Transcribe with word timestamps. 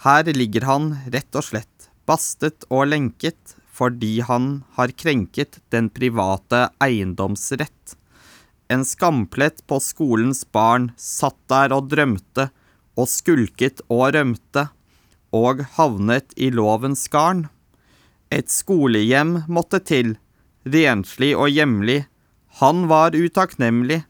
Her 0.00 0.24
ligger 0.32 0.64
han 0.64 0.92
rett 1.12 1.36
og 1.36 1.44
slett, 1.44 1.90
bastet 2.08 2.64
og 2.72 2.88
lenket, 2.88 3.56
fordi 3.68 4.20
han 4.24 4.62
har 4.76 4.92
krenket 4.96 5.58
den 5.72 5.90
private 5.92 6.68
eiendomsrett. 6.80 7.96
En 8.72 8.86
skamplett 8.88 9.60
på 9.68 9.80
skolens 9.82 10.44
barn 10.52 10.90
satt 10.96 11.38
der 11.52 11.74
og 11.76 11.90
drømte, 11.92 12.48
og 12.96 13.08
skulket 13.08 13.84
og 13.88 14.14
rømte, 14.16 14.68
og 15.36 15.64
havnet 15.76 16.32
i 16.36 16.48
lovens 16.54 17.04
garn. 17.12 17.48
Et 18.32 18.48
skolehjem 18.48 19.42
måtte 19.52 19.82
til, 19.84 20.16
renslig 20.64 21.34
og 21.36 21.52
hjemlig, 21.52 22.04
han 22.60 22.86
var 22.90 23.14
utakknemlig, 23.14 24.02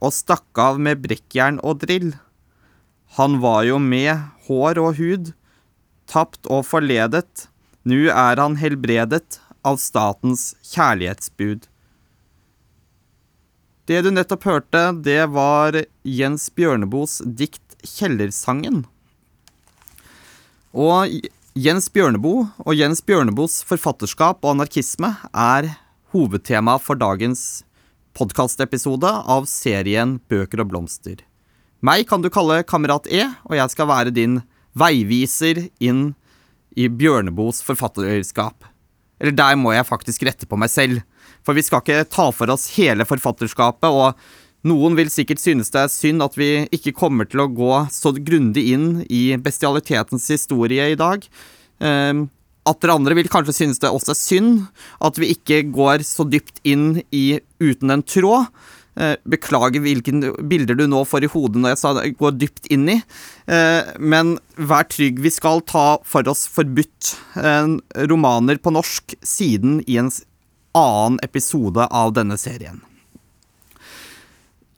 og 0.00 0.12
stakk 0.12 0.58
av 0.60 0.80
med 0.82 1.04
brekkjern 1.04 1.60
og 1.64 1.84
drill. 1.84 2.14
Han 3.14 3.38
var 3.40 3.62
jo 3.62 3.78
med 3.78 4.18
hår 4.48 4.78
og 4.82 4.96
hud, 4.98 5.28
tapt 6.10 6.48
og 6.50 6.64
forledet, 6.66 7.46
nu 7.86 8.08
er 8.10 8.40
han 8.40 8.56
helbredet 8.58 9.38
av 9.62 9.78
statens 9.78 10.54
kjærlighetsbud. 10.72 11.68
Det 13.84 14.00
du 14.02 14.08
nettopp 14.10 14.46
hørte, 14.48 14.82
det 15.04 15.20
var 15.30 15.76
Jens 16.02 16.48
Bjørneboes 16.56 17.20
dikt 17.24 17.76
Kjellersangen. 17.84 18.82
Og 20.72 21.12
Jens 21.54 21.86
Bjørneboe 21.92 22.48
og 22.64 22.74
Jens 22.74 23.04
Bjørneboes 23.04 23.60
forfatterskap 23.68 24.40
og 24.42 24.56
anarkisme 24.56 25.12
er 25.30 25.68
hovedtema 26.16 26.80
for 26.82 26.98
dagens 26.98 27.62
podkastepisode 28.16 29.12
av 29.36 29.46
serien 29.50 30.16
Bøker 30.32 30.64
og 30.64 30.72
blomster. 30.72 31.22
Meg 31.84 32.06
kan 32.08 32.22
du 32.24 32.30
kalle 32.32 32.62
Kamerat 32.64 33.08
E, 33.12 33.26
og 33.44 33.58
jeg 33.58 33.72
skal 33.74 33.88
være 33.90 34.12
din 34.14 34.38
veiviser 34.78 35.66
inn 35.84 36.14
i 36.80 36.86
Bjørneboes 36.88 37.60
forfatterskap. 37.66 38.64
Eller 39.20 39.34
der 39.36 39.58
må 39.60 39.74
jeg 39.74 39.86
faktisk 39.86 40.24
rette 40.24 40.48
på 40.48 40.56
meg 40.58 40.72
selv, 40.72 41.02
for 41.44 41.56
vi 41.56 41.64
skal 41.66 41.82
ikke 41.82 42.06
ta 42.08 42.30
for 42.32 42.50
oss 42.54 42.70
hele 42.78 43.04
forfatterskapet, 43.06 43.92
og 43.92 44.16
noen 44.64 44.96
vil 44.96 45.12
sikkert 45.12 45.42
synes 45.42 45.68
det 45.74 45.82
er 45.82 45.92
synd 45.92 46.24
at 46.24 46.38
vi 46.40 46.64
ikke 46.72 46.94
kommer 46.96 47.28
til 47.28 47.44
å 47.44 47.50
gå 47.52 47.74
så 47.92 48.14
grundig 48.16 48.64
inn 48.72 48.88
i 49.12 49.36
bestialitetens 49.36 50.30
historie 50.32 50.88
i 50.94 50.96
dag. 50.96 51.28
Um, 51.84 52.30
Atter 52.64 52.94
andre 52.94 53.12
vil 53.18 53.28
kanskje 53.28 53.52
synes 53.58 53.82
det 53.82 53.90
også 53.92 54.14
er 54.14 54.16
synd 54.16 54.62
at 55.04 55.18
vi 55.20 55.34
ikke 55.34 55.66
går 55.68 56.00
så 56.08 56.24
dypt 56.24 56.62
inn 56.64 57.02
i 57.12 57.42
Uten 57.60 57.92
en 57.92 58.04
tråd. 58.08 58.48
Eh, 58.94 59.16
beklager 59.26 59.82
hvilke 59.82 60.12
bilder 60.46 60.78
du 60.78 60.84
nå 60.86 61.00
får 61.08 61.26
i 61.26 61.30
hodet 61.32 61.58
når 61.58 61.72
jeg 61.72 61.80
sa 61.80 61.92
går 62.20 62.36
dypt 62.38 62.68
inn 62.74 62.86
i. 62.92 63.00
Eh, 63.50 63.94
men 63.98 64.36
vær 64.54 64.86
trygg, 64.86 65.18
vi 65.24 65.32
skal 65.34 65.64
ta 65.66 65.98
for 66.06 66.30
oss 66.30 66.46
forbudt 66.50 67.14
eh, 67.40 67.74
romaner 68.10 68.62
på 68.62 68.74
norsk 68.74 69.16
siden 69.26 69.80
i 69.90 69.98
en 70.02 70.12
annen 70.78 71.18
episode 71.26 71.88
av 71.90 72.14
denne 72.14 72.38
serien. 72.38 72.82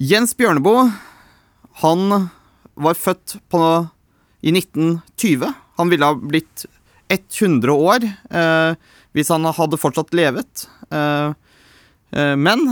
Jens 0.01 0.35
Bjørneboe, 0.37 0.91
han 1.81 2.31
var 2.77 2.97
født 2.97 3.39
på, 3.53 3.61
i 4.45 4.53
1920. 4.53 5.53
Han 5.77 5.93
ville 5.93 6.09
ha 6.09 6.17
blitt 6.17 6.67
100 7.13 7.73
år 7.73 8.05
eh, 8.05 8.77
hvis 9.17 9.33
han 9.33 9.49
hadde 9.57 9.81
fortsatt 9.81 10.13
levet. 10.17 10.67
Eh, 10.93 11.33
eh, 12.17 12.35
men 12.37 12.65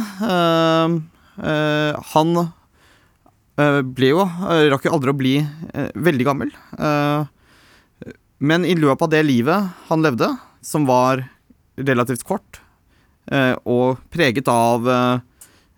han 1.36 2.36
eh, 2.40 3.80
ble 3.82 4.10
jo 4.12 4.24
Rakk 4.70 4.86
jo 4.86 4.94
aldri 4.94 5.12
å 5.12 5.18
bli 5.18 5.34
veldig 5.94 6.26
gammel. 6.26 6.52
men 8.38 8.64
i 8.64 8.74
løpet 8.74 9.02
av 9.02 9.10
det 9.10 9.22
livet 9.24 9.68
han 9.88 10.02
levde, 10.02 10.28
som 10.62 10.86
var 10.86 11.24
relativt 11.76 12.24
kort, 12.26 12.60
og 13.64 13.98
preget 14.12 14.48
av 14.48 14.84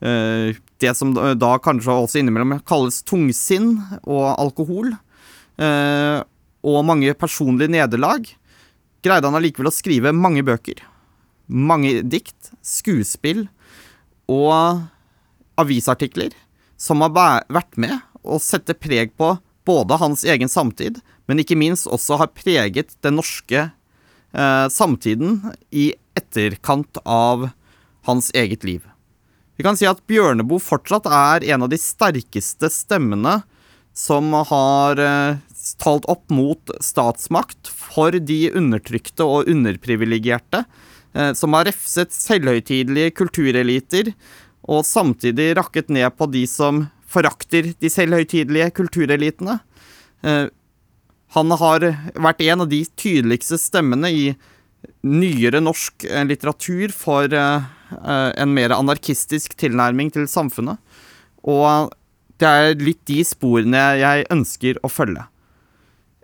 det 0.00 0.93
som 0.99 1.12
da 1.15 1.53
kanskje 1.62 1.95
også 1.95 2.19
innimellom 2.21 2.59
kalles 2.66 3.03
tungsinn 3.06 3.77
og 4.03 4.25
alkohol, 4.34 4.91
og 6.66 6.84
mange 6.89 7.15
personlige 7.15 7.71
nederlag, 7.71 8.27
greide 9.06 9.31
han 9.31 9.39
allikevel 9.39 9.71
å 9.71 9.75
skrive 9.75 10.15
mange 10.16 10.43
bøker. 10.47 10.83
Mange 11.47 12.00
dikt, 12.03 12.50
skuespill 12.65 13.47
og 14.27 14.83
avisartikler 15.61 16.34
som 16.77 17.03
har 17.05 17.15
vært 17.49 17.78
med 17.81 17.99
å 18.27 18.39
sette 18.43 18.77
preg 18.77 19.15
på 19.17 19.37
både 19.67 19.99
hans 19.99 20.25
egen 20.25 20.50
samtid, 20.50 21.00
men 21.27 21.43
ikke 21.43 21.59
minst 21.59 21.89
også 21.91 22.21
har 22.21 22.34
preget 22.37 22.94
den 23.03 23.19
norske 23.19 23.66
eh, 23.66 24.66
samtiden 24.71 25.41
i 25.75 25.91
etterkant 26.16 27.00
av 27.03 27.49
hans 28.06 28.31
eget 28.34 28.65
liv. 28.65 28.84
Vi 29.56 29.65
kan 29.65 29.78
si 29.78 29.89
at 29.89 30.05
Bjørneboe 30.06 30.62
fortsatt 30.62 31.09
er 31.09 31.47
en 31.55 31.65
av 31.65 31.72
de 31.72 31.81
sterkeste 31.81 32.71
stemmene 32.72 33.41
som 33.97 34.28
har 34.50 35.00
eh, 35.00 35.39
talt 35.81 36.06
opp 36.12 36.28
mot 36.31 36.75
statsmakt 36.84 37.71
for 37.72 38.15
de 38.15 38.41
undertrykte 38.53 39.25
og 39.25 39.49
underprivilegerte, 39.50 40.66
eh, 41.16 41.33
som 41.34 41.56
har 41.56 41.66
refset 41.71 42.12
selvhøytidelige 42.15 43.16
kultureliter, 43.16 44.12
og 44.66 44.87
samtidig 44.87 45.53
rakket 45.59 45.93
ned 45.94 46.10
på 46.19 46.28
de 46.32 46.44
som 46.50 46.84
forakter 47.10 47.72
de 47.81 47.91
selvhøytidelige 47.93 48.72
kulturelitene. 48.77 49.60
Eh, 50.27 50.49
han 51.37 51.54
har 51.60 51.87
vært 52.15 52.43
en 52.47 52.65
av 52.65 52.71
de 52.71 52.82
tydeligste 52.99 53.59
stemmene 53.60 54.10
i 54.10 54.27
nyere 55.06 55.62
norsk 55.62 56.06
eh, 56.09 56.27
litteratur 56.27 56.94
for 56.94 57.31
en 57.87 58.50
mer 58.50 58.72
anarkistisk 58.75 59.53
tilnærming 59.60 60.10
til 60.10 60.27
samfunnet. 60.27 60.81
Og 61.47 61.93
det 62.43 62.50
er 62.50 62.81
litt 62.83 63.04
de 63.06 63.21
sporene 63.22 63.83
jeg 64.00 64.27
ønsker 64.34 64.81
å 64.83 64.91
følge 64.91 65.22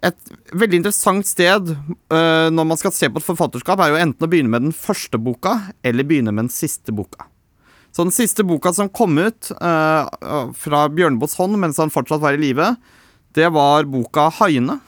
et 0.02 0.32
veldig 0.58 0.80
interessant 0.80 1.26
sted 1.26 1.68
når 2.10 2.66
man 2.66 2.78
skal 2.80 2.94
se 2.94 3.06
på 3.06 3.20
et 3.20 3.26
forfatterskap, 3.26 3.78
er 3.80 3.92
jo 3.92 4.00
enten 4.02 4.26
å 4.26 4.30
begynne 4.30 4.50
med 4.50 4.66
den 4.66 4.74
første 4.74 5.20
boka, 5.22 5.54
eller 5.86 6.06
begynne 6.08 6.34
med 6.34 6.48
den 6.48 6.54
siste 6.54 6.94
boka. 6.94 7.28
Så 7.92 8.06
den 8.06 8.14
siste 8.14 8.44
boka 8.44 8.72
som 8.72 8.88
kom 8.88 9.18
ut 9.20 9.50
uh, 9.60 10.08
fra 10.56 10.86
Bjørneboes 10.88 11.36
hånd 11.36 11.58
mens 11.60 11.80
han 11.80 11.92
fortsatt 11.92 12.22
var 12.22 12.38
i 12.38 12.40
live, 12.40 12.72
det 13.36 13.50
var 13.52 13.88
boka 13.88 14.30
'Haiene'. 14.32 14.80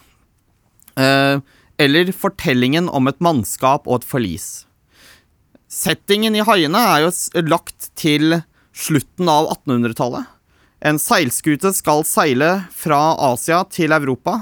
Uh, 0.96 1.44
eller 1.76 2.12
'Fortellingen 2.12 2.88
om 2.88 3.08
et 3.08 3.20
mannskap 3.20 3.84
og 3.88 4.00
et 4.00 4.08
forlis'. 4.08 4.64
Settingen 5.68 6.36
i 6.36 6.44
'Haiene' 6.44 6.80
er 6.80 7.04
jo 7.04 7.44
lagt 7.50 7.90
til 7.94 8.40
slutten 8.72 9.28
av 9.28 9.52
1800-tallet. 9.52 10.24
En 10.84 10.98
seilskute 11.00 11.72
skal 11.76 12.04
seile 12.08 12.66
fra 12.72 13.16
Asia 13.32 13.64
til 13.68 13.92
Europa 13.92 14.40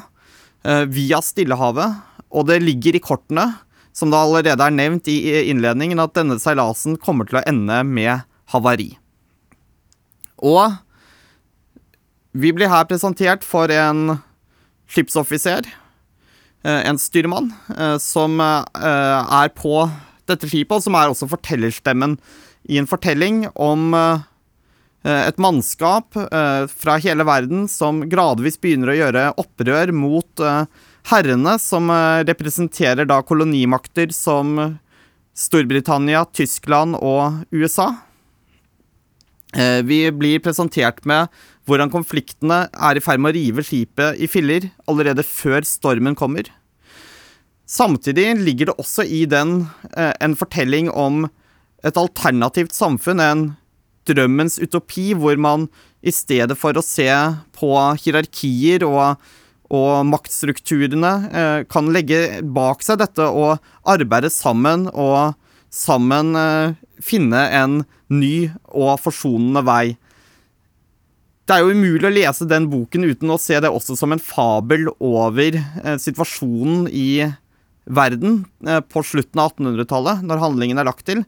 uh, 0.67 0.85
via 0.87 1.19
Stillehavet, 1.19 1.99
og 2.31 2.47
det 2.47 2.63
ligger 2.63 2.95
i 2.95 3.03
kortene, 3.03 3.57
som 3.93 4.11
det 4.11 4.19
allerede 4.23 4.65
er 4.65 4.75
nevnt 4.75 5.09
i 5.11 5.51
innledningen, 5.51 6.01
at 6.01 6.15
denne 6.15 6.39
seilasen 6.41 6.95
kommer 6.97 7.27
til 7.29 7.43
å 7.43 7.47
ende 7.47 7.83
med 7.85 8.23
havari. 8.53 8.93
Og 10.43 10.75
vi 12.33 12.53
blir 12.55 12.71
her 12.73 12.87
presentert 12.89 13.45
for 13.45 13.71
en 13.73 14.19
skipsoffiser, 14.93 15.67
eh, 16.65 16.83
en 16.89 16.99
styrmann, 16.99 17.53
eh, 17.77 17.99
som 17.99 18.41
er 18.41 19.49
på 19.57 19.91
dette 20.27 20.49
skipet, 20.49 20.77
og 20.77 20.83
som 20.83 20.95
er 20.95 21.09
også 21.11 21.29
fortellerstemmen 21.29 22.19
i 22.69 22.79
en 22.79 22.87
fortelling 22.87 23.49
om 23.57 23.91
Eh, 25.03 25.29
et 25.29 25.41
mannskap 25.43 26.15
eh, 26.17 26.65
fra 26.71 26.97
hele 27.03 27.27
verden 27.27 27.67
som 27.71 28.05
gradvis 28.11 28.59
begynner 28.63 28.93
å 28.93 28.99
gjøre 29.01 29.25
opprør 29.41 29.91
mot 29.97 30.43
eh, 30.43 30.63
herrene, 31.11 31.57
som 31.59 31.91
representerer 32.29 33.09
da 33.11 33.19
kolonimakter 33.27 34.13
som 34.15 34.55
Storbritannia, 35.35 36.23
Tyskland 36.31 36.95
og 37.01 37.43
USA. 37.51 37.89
Vi 39.53 39.99
blir 40.17 40.41
presentert 40.41 41.03
med 41.05 41.29
hvordan 41.69 41.91
konfliktene 41.93 42.63
er 42.73 42.97
i 42.97 43.03
ferd 43.05 43.21
med 43.21 43.35
å 43.35 43.37
rive 43.37 43.65
skipet 43.67 44.17
i 44.17 44.29
filler 44.31 44.71
allerede 44.89 45.21
før 45.29 45.61
stormen 45.69 46.17
kommer. 46.17 46.49
Samtidig 47.69 48.31
ligger 48.41 48.71
det 48.71 48.79
også 48.81 49.05
i 49.05 49.27
den 49.29 49.67
en 49.93 50.39
fortelling 50.41 50.89
om 50.89 51.27
et 51.85 51.99
alternativt 52.01 52.73
samfunn, 52.73 53.21
en 53.21 53.45
drømmens 54.09 54.59
utopi, 54.63 55.13
hvor 55.19 55.39
man 55.39 55.69
i 56.03 56.13
stedet 56.15 56.57
for 56.59 56.77
å 56.77 56.85
se 56.85 57.09
på 57.55 57.71
hierarkier 58.03 58.85
og, 58.87 59.21
og 59.71 59.93
maktstrukturene, 60.11 61.13
eh, 61.31 61.59
kan 61.71 61.91
legge 61.95 62.43
bak 62.43 62.83
seg 62.85 63.01
dette 63.03 63.29
og 63.29 63.63
arbeide 63.89 64.33
sammen 64.33 64.89
og 64.93 65.37
sammen 65.73 66.37
eh, 66.37 66.75
finne 67.03 67.43
en 67.57 67.83
ny 68.13 68.51
og 68.69 69.01
forsonende 69.03 69.65
vei. 69.67 69.97
det 71.49 71.57
er 71.57 71.65
jo 71.65 71.75
umulig 71.75 72.07
å 72.07 72.13
lese 72.13 72.47
den 72.49 72.69
boken 72.71 73.05
uten 73.09 73.33
å 73.33 73.41
se 73.41 73.59
det 73.61 73.71
også 73.73 73.97
som 73.99 74.13
en 74.15 74.23
fabel 74.23 74.89
over 75.01 75.57
eh, 75.59 75.99
situasjonen 76.01 76.87
i 76.89 77.27
verden 77.85 78.45
eh, 78.67 78.81
på 78.81 79.03
slutten 79.03 79.41
av 79.43 79.57
1800-tallet, 79.57 80.23
når 80.29 80.45
handlingen 80.45 80.79
er 80.79 80.89
lagt 80.89 81.07
til. 81.09 81.25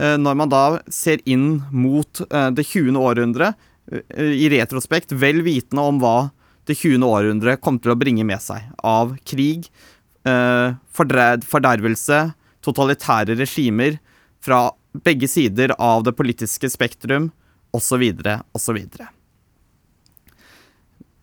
Når 0.00 0.36
man 0.38 0.48
da 0.48 0.80
ser 0.88 1.20
inn 1.28 1.58
mot 1.76 2.22
det 2.30 2.64
20. 2.64 2.96
århundre 2.96 3.50
eh, 3.92 4.30
i 4.32 4.48
retrospekt, 4.48 5.12
vel 5.12 5.42
vitende 5.44 5.82
om 5.84 5.98
hva 6.00 6.30
det 6.64 6.78
20. 6.78 7.04
århundre 7.04 7.58
kom 7.60 7.76
til 7.82 7.92
å 7.92 7.98
bringe 8.00 8.24
med 8.24 8.40
seg 8.40 8.64
av 8.86 9.12
krig, 9.28 9.68
fordervelse, 10.96 12.20
totalitære 12.64 13.36
regimer 13.38 13.98
fra 14.44 14.70
begge 15.04 15.28
sider 15.28 15.74
av 15.78 16.04
det 16.04 16.16
politiske 16.18 16.70
spektrum, 16.70 17.30
osv., 17.76 18.02
osv. 18.56 18.78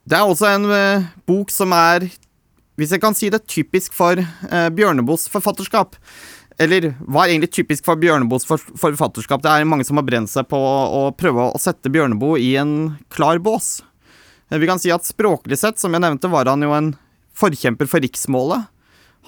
Det 0.08 0.16
er 0.16 0.24
også 0.24 0.48
en 0.54 0.70
uh, 0.72 1.08
bok 1.28 1.52
som 1.52 1.74
er, 1.76 2.08
hvis 2.80 2.94
jeg 2.96 3.04
kan 3.04 3.18
si 3.18 3.32
det, 3.34 3.44
typisk 3.50 3.96
for 3.98 4.20
uh, 4.22 4.70
Bjørneboes 4.72 5.28
forfatterskap. 5.34 5.98
Eller 6.58 6.94
hva 7.04 7.26
er 7.26 7.36
egentlig 7.36 7.52
typisk 7.54 7.86
for 7.86 8.00
Bjørneboes 8.00 8.48
for, 8.48 8.62
forfatterskap? 8.80 9.44
Det 9.44 9.52
er 9.52 9.68
mange 9.68 9.86
som 9.86 10.00
har 10.00 10.08
brent 10.08 10.32
seg 10.32 10.48
på 10.50 10.58
å, 10.58 10.78
å 10.88 11.02
prøve 11.18 11.50
å 11.52 11.60
sette 11.62 11.92
Bjørneboe 11.94 12.40
i 12.42 12.56
en 12.62 12.96
klar 13.14 13.44
bås. 13.44 13.82
Uh, 14.48 14.56
vi 14.62 14.70
kan 14.70 14.80
si 14.80 14.94
at 14.96 15.06
språklig 15.10 15.60
sett, 15.60 15.82
som 15.82 15.92
jeg 15.92 16.06
nevnte, 16.06 16.32
var 16.32 16.48
han 16.48 16.64
jo 16.64 16.72
en 16.78 16.94
forkjemper 17.38 17.92
for 17.92 18.02
riksmålet. 18.02 18.72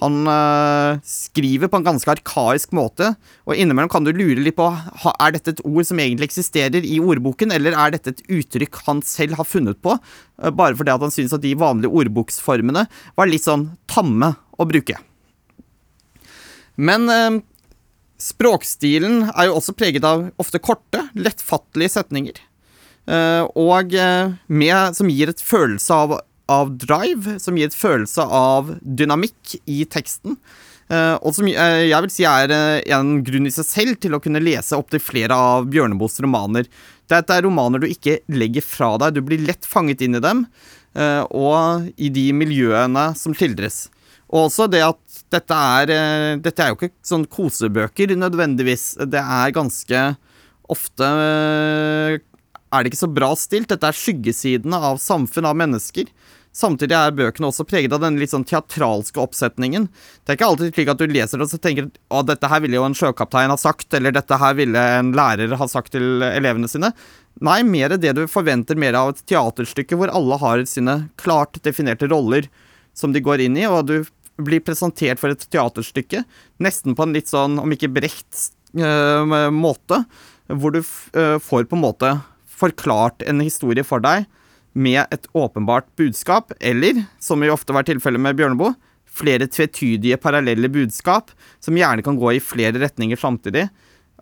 Han 0.00 0.24
øh, 0.32 1.00
skriver 1.04 1.68
på 1.68 1.80
en 1.80 1.84
ganske 1.84 2.08
arkaisk 2.08 2.72
måte, 2.76 3.12
og 3.44 3.52
innimellom 3.56 3.90
kan 3.92 4.06
du 4.06 4.14
lure 4.16 4.40
litt 4.40 4.56
på 4.56 4.70
er 4.70 5.34
dette 5.34 5.52
et 5.52 5.62
ord 5.66 5.84
som 5.88 6.00
egentlig 6.00 6.30
eksisterer 6.30 6.86
i 6.88 6.96
ordboken, 7.04 7.52
eller 7.52 7.76
er 7.76 7.92
dette 7.92 8.14
et 8.14 8.22
uttrykk 8.38 8.80
han 8.86 9.04
selv 9.04 9.36
har 9.40 9.48
funnet 9.48 9.80
på, 9.84 9.98
øh, 10.40 10.54
bare 10.56 10.78
fordi 10.78 10.96
han 11.04 11.12
syns 11.12 11.36
at 11.36 11.44
de 11.44 11.52
vanlige 11.58 11.92
ordboksformene 11.92 12.86
var 13.18 13.28
litt 13.28 13.44
sånn 13.44 13.68
tamme 13.92 14.32
å 14.56 14.68
bruke. 14.70 14.96
Men 16.80 17.04
øh, 17.12 17.42
språkstilen 18.20 19.26
er 19.34 19.50
jo 19.50 19.58
også 19.60 19.76
preget 19.76 20.06
av 20.08 20.30
ofte 20.40 20.62
korte, 20.64 21.04
lettfattelige 21.16 21.96
setninger, 21.98 22.46
og 23.58 23.94
med, 24.46 24.94
som 24.94 25.08
gir 25.10 25.32
et 25.32 25.40
følelse 25.42 25.96
av 25.96 26.12
av 26.50 26.72
drive, 26.80 27.38
som 27.42 27.58
gir 27.58 27.70
et 27.70 27.76
følelse 27.76 28.24
av 28.24 28.74
dynamikk 28.82 29.56
i 29.70 29.84
teksten. 29.90 30.36
Uh, 30.90 31.14
og 31.22 31.34
som 31.36 31.46
uh, 31.46 31.82
jeg 31.86 32.02
vil 32.02 32.10
si 32.10 32.24
er 32.26 32.50
uh, 32.50 32.80
en 32.96 33.20
grunn 33.22 33.46
i 33.46 33.52
seg 33.54 33.66
selv 33.68 33.98
til 34.02 34.16
å 34.16 34.18
kunne 34.22 34.42
lese 34.42 34.74
opptil 34.74 35.02
flere 35.02 35.36
av 35.38 35.68
Bjørneboes 35.70 36.18
romaner. 36.24 36.66
Dette 37.10 37.36
er 37.36 37.46
romaner 37.46 37.82
du 37.82 37.86
ikke 37.86 38.18
legger 38.34 38.64
fra 38.66 38.96
deg, 38.98 39.14
du 39.14 39.22
blir 39.26 39.44
lett 39.46 39.66
fanget 39.66 40.02
inn 40.02 40.18
i 40.18 40.22
dem, 40.22 40.44
og 41.34 41.88
i 42.02 42.08
de 42.10 42.24
miljøene 42.34 43.02
som 43.18 43.34
skildres. 43.34 43.88
Og 44.30 44.44
også 44.44 44.68
det 44.70 44.82
at 44.86 45.18
dette 45.34 45.58
er 45.58 46.38
Dette 46.42 46.62
er 46.62 46.70
jo 46.70 46.78
ikke 46.78 46.92
sånn 47.06 47.26
kosebøker 47.30 48.14
nødvendigvis. 48.14 48.92
Det 49.10 49.22
er 49.22 49.54
ganske 49.54 50.04
ofte 50.70 51.10
er 52.70 52.82
det 52.82 52.92
ikke 52.92 53.02
så 53.02 53.10
bra 53.10 53.30
stilt. 53.38 53.70
Dette 53.72 53.90
er 53.90 53.98
skyggesidene 53.98 54.78
av 54.90 55.02
samfunn, 55.02 55.50
av 55.50 55.58
mennesker. 55.58 56.10
Samtidig 56.50 56.96
er 56.98 57.14
bøkene 57.14 57.46
også 57.46 57.62
preget 57.68 57.92
av 57.94 58.00
denne 58.02 58.18
litt 58.18 58.32
sånn 58.32 58.44
teatralske 58.48 59.20
oppsetningen. 59.22 59.86
Det 60.24 60.32
er 60.32 60.38
ikke 60.38 60.48
alltid 60.50 60.72
slik 60.74 60.88
at 60.90 60.98
du 60.98 61.06
leser 61.06 61.42
og 61.42 61.50
så 61.52 61.60
tenker 61.62 61.86
at 61.86 62.26
dette 62.26 62.50
her 62.50 62.62
ville 62.64 62.74
jo 62.74 62.86
en 62.88 62.96
sjøkaptein 62.98 63.52
ha 63.52 63.58
sagt, 63.60 63.86
eller 63.94 64.14
dette 64.16 64.38
her 64.40 64.56
ville 64.58 64.82
en 64.98 65.12
lærer 65.14 65.54
ha 65.54 65.68
sagt 65.70 65.94
til 65.94 66.24
elevene 66.26 66.70
sine. 66.70 66.90
Nei, 67.38 67.60
mer 67.62 67.94
det 67.94 68.16
du 68.18 68.24
forventer 68.30 68.78
mer 68.78 68.98
av 68.98 69.12
et 69.12 69.22
teaterstykke 69.30 69.98
hvor 70.00 70.10
alle 70.10 70.40
har 70.42 70.64
sine 70.66 70.96
klart 71.22 71.60
definerte 71.62 72.10
roller 72.10 72.50
som 72.98 73.14
de 73.14 73.22
går 73.22 73.46
inn 73.46 73.60
i, 73.60 73.68
og 73.70 73.86
du 73.86 74.00
blir 74.42 74.64
presentert 74.64 75.20
for 75.22 75.30
et 75.30 75.46
teaterstykke 75.52 76.24
nesten 76.64 76.96
på 76.98 77.06
en 77.06 77.14
litt 77.14 77.30
sånn, 77.30 77.60
om 77.62 77.70
ikke 77.70 77.92
brekt, 77.94 78.50
øh, 78.74 79.38
måte, 79.54 80.02
hvor 80.50 80.74
du 80.74 80.82
øh, 80.82 81.38
får 81.38 81.70
på 81.70 81.78
en 81.78 81.86
måte 81.86 82.12
forklart 82.60 83.22
en 83.30 83.38
historie 83.44 83.86
for 83.86 84.02
deg 84.02 84.26
med 84.72 85.02
et 85.10 85.26
åpenbart 85.36 85.88
budskap, 85.98 86.52
eller, 86.60 87.04
som 87.18 87.42
i 87.42 87.50
ofte 87.50 87.74
var 87.74 87.86
tilfellet 87.88 88.22
med 88.22 88.38
Bjørneboe, 88.38 88.74
flere 89.10 89.48
tvetydige 89.50 90.20
parallelle 90.22 90.70
budskap 90.70 91.32
som 91.60 91.78
gjerne 91.78 92.04
kan 92.06 92.18
gå 92.18 92.36
i 92.36 92.42
flere 92.42 92.78
retninger 92.78 93.18
samtidig. 93.18 93.66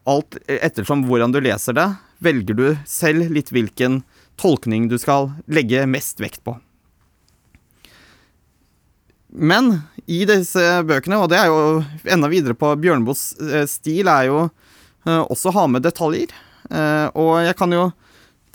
Alt 0.08 0.38
ettersom 0.48 1.04
hvordan 1.08 1.34
du 1.34 1.42
leser 1.44 1.76
det, 1.76 1.88
velger 2.24 2.56
du 2.56 2.68
selv 2.88 3.28
litt 3.34 3.52
hvilken 3.52 4.00
tolkning 4.40 4.88
du 4.88 4.96
skal 4.98 5.32
legge 5.50 5.84
mest 5.90 6.22
vekt 6.22 6.40
på. 6.46 6.56
Men 9.28 9.82
i 10.08 10.22
disse 10.24 10.62
bøkene, 10.88 11.18
og 11.20 11.28
det 11.28 11.36
er 11.42 11.50
jo 11.52 11.82
enda 12.08 12.30
videre 12.32 12.56
på 12.56 12.72
Bjørneboes 12.80 13.24
eh, 13.44 13.66
stil, 13.68 14.08
er 14.08 14.30
jo 14.30 14.46
også 15.04 15.50
å 15.50 15.56
ha 15.56 15.66
med 15.70 15.84
detaljer. 15.84 16.32
Eh, 16.68 17.06
og 17.16 17.44
jeg 17.44 17.56
kan 17.58 17.72
jo 17.72 17.84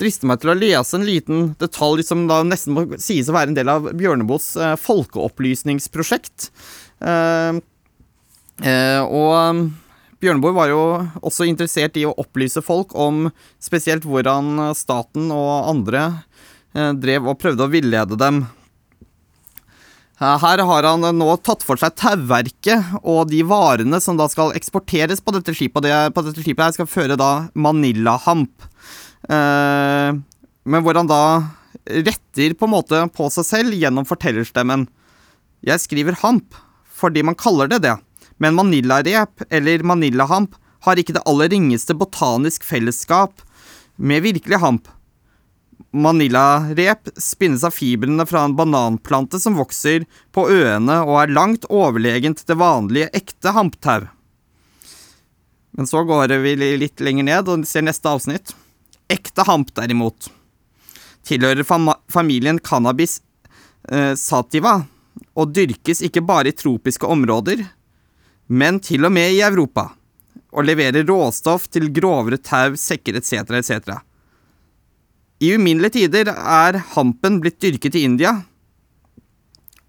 driste 0.04 0.28
meg 0.30 0.42
til 0.44 0.54
å 0.54 0.58
lese 0.60 0.98
en 1.00 1.08
liten 1.08 1.46
detalj 1.62 2.04
som 2.06 2.28
da 2.30 2.42
nesten 2.46 2.76
må 2.76 2.86
sies 3.02 3.32
å 3.32 3.36
være 3.36 3.54
en 3.54 3.58
del 3.58 3.72
av 3.72 3.88
Bjørneboes 3.98 4.50
eh, 4.60 4.76
folkeopplysningsprosjekt. 4.84 6.50
Eh, 7.04 7.62
eh, 8.64 9.02
og 9.04 9.32
um, 9.34 9.64
Bjørneboe 10.24 10.56
var 10.56 10.72
jo 10.72 10.82
også 11.26 11.48
interessert 11.50 11.98
i 12.00 12.06
å 12.08 12.16
opplyse 12.22 12.64
folk 12.64 12.94
om 12.96 13.28
spesielt 13.64 14.06
hvordan 14.08 14.70
staten 14.78 15.32
og 15.36 15.72
andre 15.74 16.06
eh, 16.76 16.92
drev 16.96 17.28
og 17.28 17.40
prøvde 17.42 17.66
å 17.66 17.72
villede 17.74 18.20
dem. 18.20 18.46
Her 20.24 20.62
har 20.64 20.86
han 20.88 21.04
nå 21.18 21.26
tatt 21.44 21.66
for 21.66 21.80
seg 21.82 21.98
tauverket 22.00 22.94
og 23.02 23.28
de 23.32 23.42
varene 23.44 24.00
som 24.00 24.16
da 24.16 24.30
skal 24.32 24.54
eksporteres 24.56 25.20
på 25.20 25.34
dette 25.36 25.56
skipet. 25.58 25.82
Og 25.82 25.84
det, 25.84 25.96
på 26.16 26.24
dette 26.24 26.44
skipet 26.46 26.64
her 26.64 26.76
skal 26.78 26.88
føre 26.88 27.18
da 27.20 27.32
Manila-hamp. 27.60 28.70
Eh, 29.30 30.10
men 30.64 30.84
hvor 30.84 31.00
han 31.00 31.10
da 31.10 31.24
retter 31.84 32.56
på 32.56 32.68
en 32.68 32.74
måte 32.74 33.00
på 33.16 33.30
seg 33.34 33.48
selv 33.48 33.76
gjennom 33.76 34.08
fortellerstemmen. 34.08 34.88
Jeg 35.64 35.84
skriver 35.84 36.20
hamp 36.24 36.56
fordi 36.94 37.24
man 37.26 37.36
kaller 37.36 37.68
det 37.68 37.82
det, 37.84 37.98
men 38.40 38.56
manillarep 38.56 39.44
eller 39.50 39.84
manillahamp 39.84 40.56
har 40.86 41.00
ikke 41.00 41.16
det 41.16 41.24
aller 41.28 41.50
ringeste 41.52 41.96
botanisk 41.98 42.64
fellesskap 42.68 43.42
med 43.96 44.24
virkelig 44.24 44.60
hamp. 44.64 44.88
Manillarep 45.94 47.12
spinnes 47.20 47.64
av 47.68 47.76
fibrene 47.76 48.26
fra 48.30 48.46
en 48.48 48.56
bananplante 48.56 49.40
som 49.42 49.58
vokser 49.60 50.08
på 50.36 50.48
øene 50.50 51.02
og 51.04 51.20
er 51.22 51.36
langt 51.36 51.68
overlegent 51.70 52.46
det 52.48 52.58
vanlige 52.60 53.12
ekte 53.16 53.54
hamptau. 53.56 54.08
Men 55.74 55.90
så 55.90 56.04
går 56.06 56.36
vi 56.44 56.56
litt 56.78 57.02
lenger 57.02 57.28
ned 57.28 57.50
og 57.50 57.68
ser 57.68 57.86
neste 57.86 58.10
avsnitt. 58.10 58.54
Ekte 59.14 59.46
hamp, 59.46 59.70
derimot, 59.78 60.32
tilhører 61.28 61.66
fam 61.68 61.92
familien 62.12 62.60
cannabis 62.60 63.20
eh, 63.92 64.16
sativa 64.18 64.80
og 65.38 65.52
dyrkes 65.54 66.02
ikke 66.06 66.24
bare 66.26 66.50
i 66.50 66.58
tropiske 66.58 67.08
områder, 67.10 67.62
men 68.48 68.80
til 68.84 69.06
og 69.06 69.14
med 69.14 69.36
i 69.36 69.44
Europa, 69.46 69.92
og 70.54 70.66
leverer 70.68 71.06
råstoff 71.08 71.68
til 71.74 71.90
grovere 71.94 72.40
tau, 72.42 72.78
sekker 72.78 73.18
etc., 73.20 73.54
etc. 73.60 74.02
I 75.44 75.54
uminnelige 75.58 75.98
tider 76.00 76.30
er 76.34 76.80
hampen 76.94 77.40
blitt 77.44 77.62
dyrket 77.62 77.98
i 78.00 78.06
India. 78.08 78.36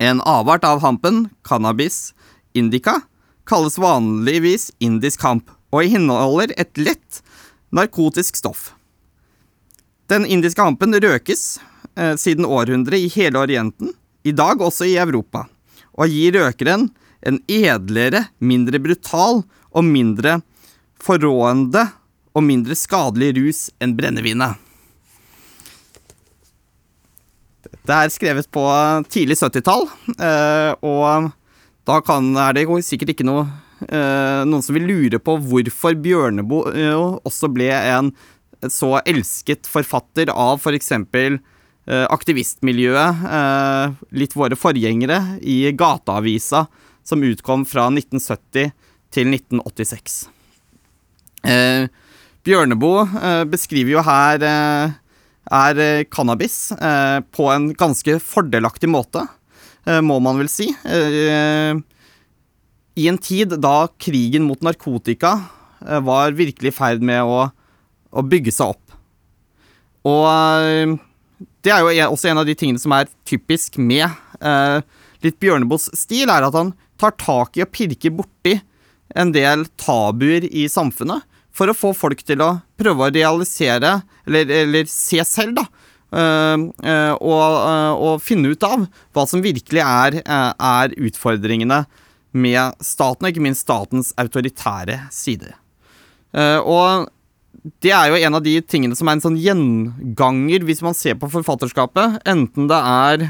En 0.03 0.23
avart 0.27 0.65
av 0.67 0.83
hampen, 0.85 1.29
cannabis 1.47 2.13
indica, 2.57 3.01
kalles 3.49 3.77
vanligvis 3.81 4.71
indisk 4.83 5.23
hamp, 5.25 5.51
og 5.75 5.85
inneholder 5.85 6.55
et 6.61 6.77
lett 6.81 7.21
narkotisk 7.75 8.39
stoff. 8.39 8.73
Den 10.11 10.27
indiske 10.27 10.61
hampen 10.63 10.95
røkes 11.01 11.61
eh, 11.97 12.15
siden 12.21 12.45
århundret 12.45 13.07
i 13.07 13.09
hele 13.09 13.41
Orienten, 13.41 13.95
i 14.25 14.33
dag 14.33 14.61
også 14.61 14.85
i 14.89 14.99
Europa, 15.01 15.47
og 15.97 16.13
gir 16.13 16.37
røkeren 16.37 16.91
en 17.25 17.41
edlere, 17.49 18.27
mindre 18.39 18.81
brutal 18.85 19.43
og 19.73 19.87
mindre 19.89 20.39
forrående 21.01 21.87
og 22.35 22.45
mindre 22.45 22.77
skadelig 22.77 23.33
rus 23.39 23.65
enn 23.83 23.95
brennevinet. 23.97 24.61
Det 27.85 27.97
er 27.97 28.13
skrevet 28.13 28.49
på 28.53 28.65
tidlig 29.13 29.37
70-tall, 29.41 29.89
eh, 30.17 30.73
og 30.85 31.33
da 31.89 31.99
kan, 32.05 32.31
er 32.41 32.57
det 32.57 32.65
sikkert 32.85 33.13
ikke 33.13 33.27
noe, 33.29 33.45
eh, 33.89 34.41
noen 34.49 34.65
som 34.65 34.77
vil 34.77 34.89
lure 34.89 35.21
på 35.21 35.37
hvorfor 35.49 35.97
Bjørneboe 36.01 36.73
eh, 36.73 36.97
også 37.29 37.51
ble 37.53 37.69
en 37.73 38.13
så 38.73 38.99
elsket 39.05 39.69
forfatter 39.71 40.31
av 40.33 40.61
f.eks. 40.63 40.93
For 41.85 41.93
eh, 41.93 42.07
aktivistmiljøet, 42.09 43.25
eh, 43.29 43.95
litt 44.17 44.33
våre 44.37 44.57
forgjengere, 44.57 45.19
i 45.43 45.69
Gateavisa, 45.77 46.67
som 47.05 47.25
utkom 47.27 47.67
fra 47.69 47.91
1970 47.93 48.73
til 49.13 49.29
1986. 49.29 50.29
Eh, 51.45 51.89
Bjørneboe 52.45 53.45
beskriver 53.49 53.91
jo 53.95 54.03
her 54.05 54.43
er 54.45 55.79
cannabis 56.13 56.73
på 57.33 57.47
en 57.53 57.71
ganske 57.73 58.19
fordelaktig 58.21 58.89
måte, 58.93 59.23
må 60.05 60.19
man 60.21 60.37
vel 60.43 60.51
si. 60.53 60.67
I 63.01 63.09
en 63.09 63.17
tid 63.17 63.57
da 63.65 63.89
krigen 63.97 64.45
mot 64.45 64.61
narkotika 64.61 65.39
var 66.05 66.37
virkelig 66.37 66.75
i 66.75 66.77
ferd 66.77 67.01
med 67.01 67.25
å, 67.25 67.49
å 68.15 68.25
bygge 68.25 68.55
seg 68.55 68.75
opp. 68.75 68.97
Og 70.09 70.27
eh, 70.31 70.95
det 71.65 71.73
er 71.73 71.83
jo 71.83 72.11
også 72.13 72.31
en 72.31 72.43
av 72.43 72.49
de 72.49 72.57
tingene 72.59 72.81
som 72.81 72.95
er 72.97 73.11
typisk 73.29 73.79
med 73.81 74.07
eh, 74.41 74.81
litt 75.25 75.41
Bjørneboes 75.43 75.91
stil, 75.97 76.31
er 76.31 76.47
at 76.47 76.57
han 76.57 76.75
tar 77.01 77.17
tak 77.21 77.59
i 77.59 77.65
og 77.65 77.73
pirker 77.75 78.15
borti 78.15 78.59
en 79.15 79.33
del 79.35 79.67
tabuer 79.81 80.47
i 80.49 80.67
samfunnet 80.71 81.25
for 81.55 81.71
å 81.71 81.77
få 81.77 81.93
folk 81.97 82.25
til 82.27 82.43
å 82.43 82.57
prøve 82.81 83.07
å 83.07 83.15
realisere, 83.15 84.01
eller, 84.27 84.51
eller 84.65 84.89
se 84.91 85.23
selv, 85.29 85.61
da, 85.61 85.65
øh, 86.11 86.65
øh, 86.83 87.13
og, 87.21 87.45
øh, 87.59 87.93
og 88.09 88.25
finne 88.25 88.51
ut 88.51 88.67
av 88.67 88.89
hva 89.15 89.27
som 89.31 89.45
virkelig 89.45 89.85
er, 89.85 90.19
øh, 90.25 90.51
er 90.51 90.97
utfordringene 91.09 91.85
med 92.35 92.83
staten, 92.83 93.23
og 93.23 93.31
ikke 93.31 93.45
minst 93.47 93.63
statens 93.63 94.11
autoritære 94.19 95.05
side. 95.15 95.55
Eh, 96.35 96.59
og 96.59 97.07
det 97.65 97.93
er 97.97 98.11
jo 98.11 98.19
en 98.21 98.37
av 98.37 98.43
de 98.45 98.59
tingene 98.61 98.97
som 98.97 99.09
er 99.09 99.17
en 99.17 99.25
sånn 99.25 99.39
gjenganger 99.41 100.67
hvis 100.69 100.83
man 100.85 100.97
ser 100.97 101.17
på 101.17 101.31
forfatterskapet, 101.33 102.19
enten 102.29 102.69
det 102.69 102.81
er 102.81 103.29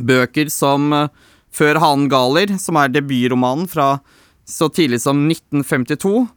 bøker 0.00 0.50
som 0.52 0.92
eh, 0.94 1.10
Før 1.50 1.80
hanen 1.82 2.06
galer, 2.06 2.52
som 2.62 2.76
er 2.78 2.92
debutromanen 2.94 3.66
fra 3.66 3.96
så 4.46 4.68
tidlig 4.70 5.00
som 5.02 5.24
1952, 5.26 6.28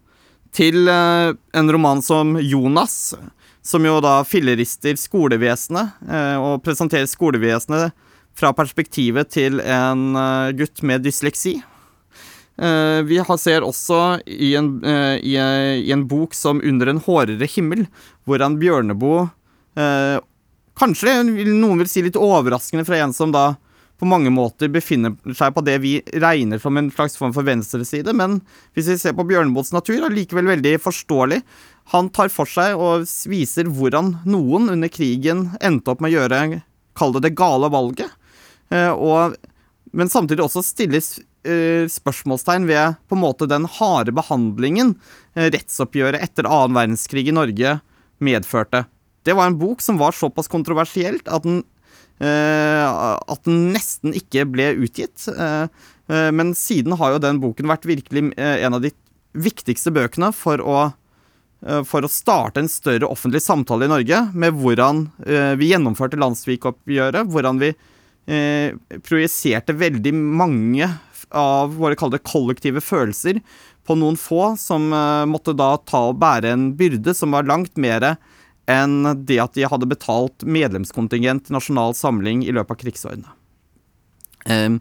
til 0.57 0.89
eh, 0.89 1.35
en 1.53 1.69
roman 1.69 2.01
som 2.01 2.31
Jonas, 2.41 3.13
som 3.61 3.85
jo 3.85 3.99
da 4.01 4.15
fillerister 4.25 4.97
skolevesenet, 4.97 6.01
eh, 6.09 6.33
og 6.41 6.63
presenterer 6.65 7.05
skolevesenet 7.09 7.93
fra 8.33 8.49
perspektivet 8.57 9.29
til 9.29 9.61
en 9.61 10.17
gutt 10.57 10.81
med 10.81 11.05
dysleksi. 11.05 11.59
Eh, 12.57 13.01
vi 13.09 13.17
ser 13.39 13.65
også 13.65 14.19
i 14.29 14.53
en, 14.55 14.83
eh, 14.85 15.17
i, 15.25 15.33
i 15.81 15.91
en 15.91 16.05
bok 16.07 16.35
som 16.37 16.61
Under 16.61 16.87
en 16.87 17.01
hårere 17.01 17.47
himmel, 17.49 17.87
hvordan 18.29 18.59
Bjørneboe 18.61 19.23
eh, 19.73 20.19
Kanskje 20.77 21.15
noen 21.25 21.81
vil 21.81 21.89
si 21.89 22.03
litt 22.05 22.17
overraskende 22.17 22.85
fra 22.85 22.99
en 23.01 23.13
som 23.13 23.33
da 23.33 23.55
på 24.01 24.07
mange 24.09 24.29
måter 24.33 24.71
befinner 24.73 25.13
seg 25.37 25.53
på 25.53 25.61
det 25.65 25.75
vi 25.81 25.91
regner 26.17 26.59
som 26.59 26.77
en 26.77 26.89
slags 26.91 27.13
form 27.17 27.31
for 27.33 27.45
venstreside, 27.45 28.09
men 28.17 28.39
hvis 28.73 28.89
vi 28.89 28.95
ser 28.99 29.13
på 29.15 29.23
Bjørneboes 29.29 29.69
natur, 29.71 30.01
er 30.01 30.11
likevel 30.11 30.49
veldig 30.49 30.73
forståelig. 30.81 31.37
Han 31.93 32.09
tar 32.09 32.33
for 32.33 32.49
seg 32.49 32.73
og 32.73 33.05
viser 33.29 33.69
hvordan 33.69 34.15
noen 34.25 34.73
under 34.73 34.91
krigen 34.91 35.45
endte 35.61 35.93
opp 35.93 36.01
med 36.01 36.09
å 36.09 36.17
gjøre, 36.17 36.41
kall 36.97 37.13
det 37.15 37.23
det 37.27 37.35
gale 37.37 37.69
valget, 37.71 38.09
og, 38.73 39.37
men 39.93 40.11
samtidig 40.11 40.47
også 40.49 40.65
stilles 40.65 41.13
eh, 41.47 41.85
spørsmålstegn 41.91 42.67
ved 42.69 42.95
på 43.07 43.17
en 43.17 43.23
måte 43.23 43.47
den 43.49 43.67
harde 43.79 44.13
behandlingen 44.15 44.95
uh, 45.37 45.47
rettsoppgjøret 45.53 46.23
etter 46.23 46.47
annen 46.47 46.77
verdenskrig 46.77 47.27
i 47.29 47.35
Norge 47.35 47.77
medførte. 48.23 48.85
Det 49.23 49.35
var 49.37 49.49
en 49.49 49.59
bok 49.59 49.83
som 49.83 49.99
var 49.99 50.15
såpass 50.15 50.49
kontroversielt 50.51 51.29
at 51.31 51.45
den, 51.45 51.61
uh, 52.23 53.15
at 53.19 53.43
den 53.47 53.71
nesten 53.75 54.15
ikke 54.17 54.47
ble 54.49 54.73
utgitt. 54.83 55.27
Men 56.03 56.49
siden 56.57 56.97
har 56.99 57.13
jo 57.13 57.21
den 57.23 57.39
boken 57.39 57.69
vært 57.71 57.85
virkelig 57.87 58.25
en 58.35 58.75
av 58.75 58.81
de 58.83 58.89
viktigste 59.39 59.93
bøkene 59.95 60.33
for 60.35 60.59
å, 60.59 60.81
for 61.87 62.03
å 62.03 62.11
starte 62.11 62.59
en 62.59 62.67
større 62.67 63.07
offentlig 63.07 63.39
samtale 63.45 63.87
i 63.87 63.91
Norge 63.93 64.19
med 64.35 64.59
hvordan 64.59 65.05
vi 65.55 65.69
gjennomførte 65.71 66.19
landssvikoppgjøret, 66.19 67.31
hvordan 67.31 67.63
vi 67.63 67.71
projiserte 69.07 69.77
veldig 69.79 70.13
mange 70.19 70.91
av 71.37 71.75
våre 71.79 71.97
kalde 71.99 72.21
kollektive 72.21 72.81
følelser 72.83 73.41
på 73.87 73.97
noen 73.99 74.17
få 74.19 74.53
som 74.59 74.91
eh, 74.93 75.25
måtte 75.29 75.55
da 75.57 75.75
ta 75.83 76.07
og 76.11 76.19
bære 76.21 76.53
en 76.53 76.69
byrde 76.79 77.15
som 77.17 77.35
var 77.35 77.47
langt 77.49 77.75
mer 77.77 78.13
enn 78.69 79.25
det 79.27 79.39
at 79.43 79.57
de 79.57 79.67
hadde 79.67 79.89
betalt 79.91 80.45
medlemskontingent 80.47 81.47
til 81.47 81.57
Nasjonal 81.57 81.95
Samling 81.97 82.45
i 82.47 82.53
løpet 82.55 82.77
av 82.77 82.79
krigsårene. 82.79 83.33
Ehm, 84.47 84.79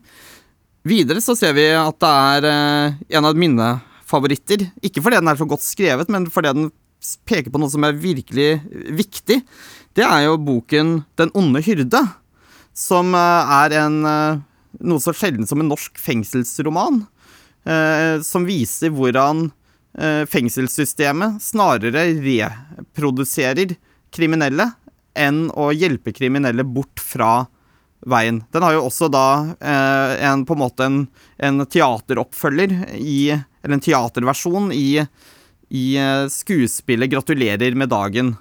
videre 0.86 1.22
så 1.22 1.34
ser 1.38 1.56
vi 1.58 1.66
at 1.74 1.98
det 2.02 2.12
er 2.36 2.46
eh, 2.50 3.00
en 3.18 3.26
av 3.26 3.38
mine 3.38 3.72
favoritter. 4.06 4.68
Ikke 4.84 5.02
fordi 5.02 5.18
den 5.18 5.32
er 5.32 5.40
så 5.40 5.48
godt 5.48 5.64
skrevet, 5.66 6.10
men 6.12 6.28
fordi 6.30 6.54
den 6.54 6.70
peker 7.26 7.50
på 7.50 7.58
noe 7.58 7.72
som 7.72 7.84
er 7.86 7.98
virkelig 7.98 8.62
viktig. 8.94 9.40
Det 9.98 10.04
er 10.06 10.28
jo 10.28 10.38
boken 10.40 11.02
Den 11.18 11.32
onde 11.34 11.62
hyrde, 11.64 12.00
som 12.74 13.14
eh, 13.18 13.54
er 13.62 13.78
en 13.82 13.98
eh, 14.06 14.40
noe 14.80 15.02
så 15.02 15.14
sjelden 15.16 15.48
som 15.48 15.60
en 15.62 15.70
norsk 15.72 15.98
fengselsroman. 16.00 17.06
eh, 17.64 18.20
som 18.26 18.46
viser 18.46 18.90
hvordan 18.90 19.50
eh, 19.98 20.24
fengselssystemet 20.26 21.42
snarere 21.42 22.08
reproduserer 22.24 23.76
kriminelle 24.12 24.72
enn 25.14 25.44
å 25.54 25.70
hjelpe 25.72 26.14
kriminelle 26.16 26.64
bort 26.64 27.00
fra 27.00 27.44
veien. 28.02 28.40
Den 28.50 28.64
har 28.66 28.74
jo 28.74 28.86
også 28.88 29.06
da 29.12 29.26
eh, 29.60 30.14
en 30.26 30.42
på 30.48 30.56
en 30.56 30.62
måte 30.64 30.88
en, 30.88 31.02
en 31.38 31.66
teateroppfølger 31.66 32.96
i 32.98 33.30
Eller 33.62 33.76
en 33.76 33.84
teaterversjon 33.84 34.72
i, 34.74 34.98
i 35.70 35.84
skuespillet 36.34 37.12
'Gratulerer 37.12 37.76
med 37.78 37.92
dagen'. 37.94 38.32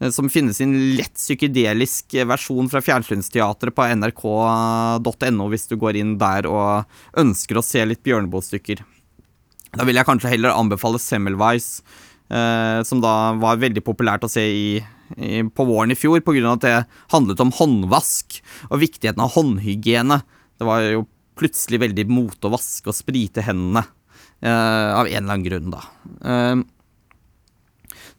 Eh, 0.00 0.10
Som 0.14 0.30
finnes 0.32 0.60
i 0.60 0.66
en 0.66 0.76
lett 0.98 1.14
psykedelisk 1.14 2.14
eh, 2.14 2.26
versjon 2.28 2.70
fra 2.72 2.82
fjernsynsteatret 2.84 3.76
på 3.76 3.86
nrk.no 3.96 5.48
hvis 5.52 5.68
du 5.70 5.76
går 5.80 6.00
inn 6.02 6.16
der 6.20 6.48
og 6.50 7.18
ønsker 7.18 7.58
å 7.58 7.64
se 7.64 7.84
litt 7.86 8.04
Bjørneboe-stykker. 8.06 8.84
Da 9.76 9.84
vil 9.84 9.98
jeg 9.98 10.08
kanskje 10.08 10.32
heller 10.32 10.56
anbefale 10.56 11.00
Semmelweis, 11.02 11.82
eh, 12.32 12.80
som 12.86 13.02
da 13.04 13.34
var 13.40 13.60
veldig 13.60 13.82
populært 13.84 14.24
å 14.24 14.30
se 14.30 14.44
i, 14.44 14.70
i, 15.16 15.42
på 15.42 15.66
våren 15.68 15.92
i 15.92 15.98
fjor, 15.98 16.22
pga. 16.24 16.54
at 16.54 16.64
det 16.64 16.76
handlet 17.12 17.42
om 17.44 17.52
håndvask 17.58 18.40
og 18.70 18.80
viktigheten 18.80 19.22
av 19.22 19.34
håndhygiene. 19.36 20.22
Det 20.56 20.68
var 20.68 20.86
jo 20.86 21.04
plutselig 21.36 21.82
veldig 21.82 22.06
mote 22.08 22.48
å 22.48 22.54
vaske 22.54 22.88
og 22.88 22.96
sprite 22.96 23.44
hendene, 23.44 23.84
eh, 24.40 24.90
av 24.96 25.06
en 25.06 25.12
eller 25.12 25.34
annen 25.34 25.44
grunn, 25.44 25.74
da. 25.74 25.82
Eh, 26.24 26.64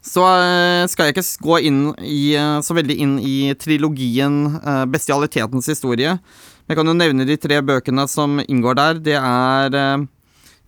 så 0.04 0.22
eh, 0.22 0.84
skal 0.90 1.08
jeg 1.08 1.16
ikke 1.16 1.42
gå 1.42 1.58
inn 1.68 1.80
i, 1.98 2.34
eh, 2.38 2.58
så 2.62 2.76
veldig 2.76 2.96
inn 3.02 3.16
i 3.18 3.52
trilogien 3.58 4.58
eh, 4.60 4.84
Bestialitetens 4.90 5.68
historie. 5.72 6.14
Men 6.14 6.74
jeg 6.74 6.78
kan 6.78 6.90
jo 6.90 6.96
nevne 6.96 7.26
de 7.26 7.38
tre 7.40 7.58
bøkene 7.64 8.06
som 8.10 8.38
inngår 8.44 8.78
der. 8.78 9.00
Det 9.02 9.16
er 9.18 10.06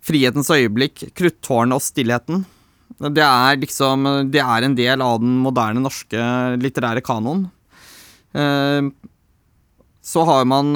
Frihetens 0.01 0.49
øyeblikk, 0.51 1.05
Kruttårnet 1.15 1.77
og 1.77 1.85
Stillheten. 1.85 2.43
Det 3.01 3.23
er 3.23 3.59
liksom 3.61 4.07
Det 4.33 4.41
er 4.41 4.65
en 4.65 4.75
del 4.75 5.01
av 5.01 5.19
den 5.21 5.37
moderne 5.45 5.81
norske 5.81 6.17
litterære 6.57 7.03
kanoen. 7.05 7.45
Så 10.01 10.25
har 10.25 10.49
man 10.49 10.73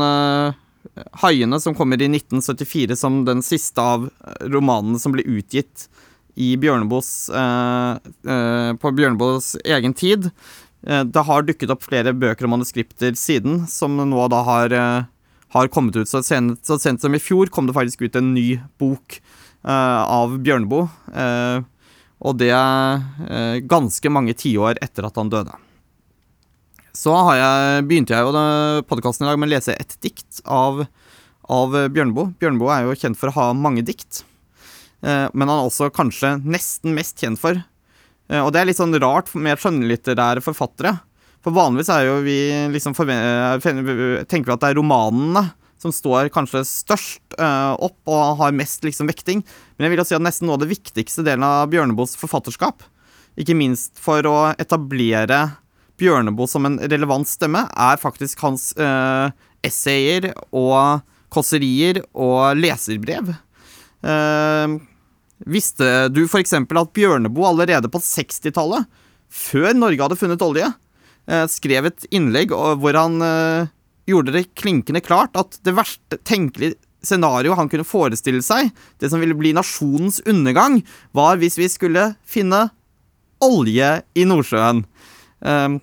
Haiene, 1.25 1.59
som 1.59 1.74
kommer 1.74 2.01
i 2.01 2.07
1974 2.07 2.95
som 3.01 3.24
den 3.25 3.41
siste 3.45 3.81
av 3.81 4.05
romanene 4.45 5.01
som 5.01 5.17
ble 5.17 5.25
utgitt 5.25 5.89
i 6.35 6.51
Bjørneboes 6.59 7.09
eh, 7.31 8.11
eh, 8.27 8.71
på 8.79 8.91
Bjørneboes 8.95 9.53
egen 9.63 9.95
tid. 9.95 10.29
Eh, 10.85 11.03
det 11.07 11.25
har 11.27 11.45
dukket 11.47 11.71
opp 11.71 11.85
flere 11.87 12.15
bøker 12.15 12.47
og 12.47 12.55
manuskripter 12.57 13.15
siden, 13.19 13.63
som 13.71 13.95
nå 13.95 14.27
da 14.31 14.41
har, 14.47 14.75
har 15.55 15.71
kommet 15.73 15.95
ut. 15.95 16.09
Så 16.11 16.23
sent, 16.27 16.59
så 16.67 16.79
sent 16.81 17.03
som 17.03 17.15
i 17.15 17.23
fjor 17.23 17.51
kom 17.53 17.69
det 17.69 17.77
faktisk 17.77 18.05
ut 18.05 18.19
en 18.19 18.33
ny 18.35 18.59
bok 18.81 19.19
av 19.65 20.35
Bjørneboe. 20.45 20.83
og 22.25 22.35
det 22.37 22.51
eh, 22.53 23.55
ganske 23.65 24.11
mange 24.13 24.35
tiår 24.37 24.77
etter 24.83 25.07
at 25.07 25.15
han 25.17 25.31
døde. 25.31 25.55
Så 26.95 27.11
jeg, 27.35 27.81
begynte 27.89 28.13
jeg 28.13 28.23
jo 28.23 28.83
podkasten 28.87 29.25
i 29.25 29.31
dag 29.31 29.39
med 29.39 29.49
å 29.49 29.55
lese 29.55 29.73
et 29.73 29.97
dikt 30.05 30.39
av, 30.45 30.85
av 31.49 31.73
Bjørneboe. 31.91 32.35
Bjørneboe 32.39 32.71
er 32.77 32.85
jo 32.85 32.99
kjent 33.01 33.19
for 33.19 33.31
å 33.31 33.37
ha 33.39 33.49
mange 33.57 33.83
dikt. 33.87 34.21
Eh, 35.05 35.27
men 35.33 35.50
han 35.50 35.59
er 35.59 35.67
også 35.67 35.91
kanskje 35.93 36.35
nesten 36.41 36.95
mest 36.97 37.21
kjent 37.21 37.38
for 37.38 37.59
eh, 37.59 38.41
Og 38.41 38.50
det 38.53 38.62
er 38.62 38.69
litt 38.71 38.79
sånn 38.79 38.95
rart 39.01 39.29
med 39.38 39.62
skjønnlitterære 39.62 40.41
forfattere. 40.45 40.95
For 41.45 41.53
vanligvis 41.53 41.91
er 41.93 42.07
jo 42.07 42.15
vi 42.25 42.39
liksom 42.74 42.97
eh, 43.05 43.59
tenker 43.62 44.50
vi 44.50 44.55
at 44.55 44.63
det 44.63 44.71
er 44.71 44.79
romanene 44.79 45.45
som 45.81 45.93
står 45.93 46.31
kanskje 46.33 46.63
størst 46.65 47.35
opp 47.38 48.09
og 48.09 48.39
har 48.39 48.55
mest 48.55 48.81
liksom 48.88 49.09
vekting. 49.12 49.43
Men 49.75 49.85
jeg 49.85 49.91
vil 49.91 50.00
jo 50.01 50.05
si 50.07 50.15
at 50.17 50.24
nesten 50.24 50.47
noe 50.47 50.55
av 50.55 50.63
det 50.63 50.71
viktigste 50.71 51.21
delen 51.27 51.43
av 51.45 51.67
Bjørneboes 51.69 52.15
forfatterskap, 52.17 52.81
ikke 53.38 53.57
minst 53.59 54.00
for 54.01 54.25
å 54.25 54.38
etablere 54.57 55.41
Bjørneboe 56.00 56.50
som 56.50 56.65
en 56.65 56.79
relevant 56.79 57.27
stemme, 57.29 57.65
er 57.69 58.01
faktisk 58.01 58.41
hans 58.47 58.71
eh, 58.81 59.29
essayer 59.67 60.31
og 60.55 61.03
kåserier 61.35 62.01
og 62.15 62.57
leserbrev. 62.57 63.35
Eh, 64.01 64.79
visste 65.45 66.07
du 66.13 66.25
f.eks. 66.25 66.53
at 66.57 66.93
Bjørneboe 66.95 67.51
allerede 67.51 67.91
på 67.91 68.01
60-tallet, 68.01 68.89
før 69.29 69.73
Norge 69.77 70.01
hadde 70.01 70.17
funnet 70.19 70.43
olje, 70.45 70.67
eh, 71.29 71.45
skrev 71.51 71.89
et 71.89 72.07
innlegg 72.15 72.53
hvor 72.53 72.97
han 72.97 73.21
eh, 73.25 73.71
gjorde 74.09 74.35
det 74.35 74.47
klinkende 74.57 75.01
klart 75.05 75.37
at 75.39 75.59
det 75.65 75.75
verste 75.77 76.19
tenkelige 76.27 76.77
scenario 77.05 77.53
han 77.57 77.69
kunne 77.69 77.85
forestille 77.85 78.41
seg, 78.45 78.71
det 79.01 79.11
som 79.11 79.21
ville 79.21 79.37
bli 79.37 79.53
nasjonens 79.53 80.21
undergang, 80.25 80.79
var 81.13 81.37
hvis 81.41 81.59
vi 81.61 81.69
skulle 81.69 82.13
finne 82.25 82.67
olje 83.45 83.99
i 84.17 84.25
Nordsjøen. 84.25 84.81
Um, 85.45 85.75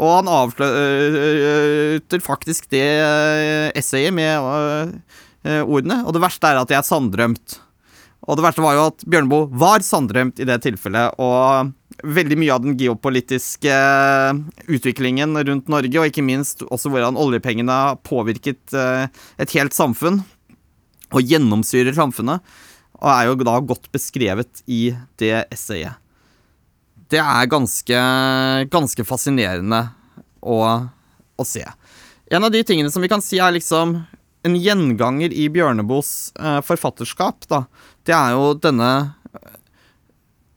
og 0.00 0.14
han 0.14 0.30
avslutter 0.32 2.22
faktisk 2.24 2.70
det 2.72 2.86
essayet 3.76 4.14
med 4.16 4.38
ordene 5.66 5.98
Og 6.06 6.14
det 6.14 6.22
verste 6.22 6.48
er 6.48 6.60
at 6.62 6.72
jeg 6.72 6.86
er. 6.86 7.58
Og 8.28 8.36
det 8.36 8.44
verste 8.44 8.64
var 8.64 8.76
jo 8.76 8.88
at 8.90 9.04
Bjørneboe 9.08 9.48
var 9.60 9.84
sanndrømt 9.84 10.40
i 10.42 10.46
det 10.48 10.58
tilfellet, 10.64 11.16
og 11.22 11.72
veldig 12.04 12.36
mye 12.40 12.52
av 12.54 12.64
den 12.64 12.76
geopolitiske 12.80 13.76
utviklingen 14.70 15.36
rundt 15.48 15.70
Norge, 15.72 15.96
og 16.00 16.10
ikke 16.10 16.24
minst 16.24 16.64
også 16.68 16.92
hvordan 16.92 17.18
oljepengene 17.20 17.78
har 17.86 18.00
påvirket 18.06 18.76
et 18.76 19.56
helt 19.56 19.76
samfunn, 19.76 20.20
og 21.10 21.26
gjennomsyrer 21.26 21.96
samfunnet, 21.96 22.44
og 23.00 23.08
er 23.10 23.30
jo 23.30 23.36
da 23.42 23.56
godt 23.64 23.88
beskrevet 23.94 24.62
i 24.70 24.92
det 25.20 25.46
essayet. 25.50 25.96
Det 27.10 27.18
er 27.18 27.50
ganske, 27.50 28.00
ganske 28.70 29.04
fascinerende 29.08 29.80
å, 30.38 30.58
å, 31.34 31.44
se. 31.48 31.64
En 32.30 32.46
av 32.46 32.52
de 32.54 32.62
tingene 32.62 32.92
som 32.92 33.02
vi 33.02 33.10
kan 33.10 33.24
si 33.24 33.40
er 33.42 33.56
liksom 33.56 33.96
en 34.46 34.56
gjenganger 34.56 35.34
i 35.36 35.48
Bjørneboes 35.52 36.32
eh, 36.40 36.60
forfatterskap, 36.64 37.44
da, 37.50 37.64
det 38.08 38.16
er 38.16 38.36
jo 38.36 38.54
denne 38.58 38.92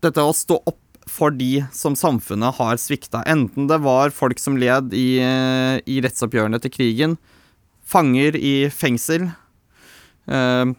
Dette 0.03 0.19
å 0.19 0.33
stå 0.35 0.57
opp 0.67 0.79
for 1.07 1.31
de 1.31 1.61
som 1.71 1.93
samfunnet 1.95 2.57
har 2.57 2.79
svikta. 2.81 3.21
Enten 3.29 3.69
det 3.69 3.77
var 3.85 4.11
folk 4.11 4.39
som 4.41 4.57
led 4.59 4.91
i, 4.97 5.19
i 5.19 5.95
rettsoppgjørene 6.03 6.59
til 6.63 6.73
krigen, 6.73 7.15
fanger 7.87 8.35
i 8.35 8.67
fengsel, 8.67 9.29
eh, 10.27 10.73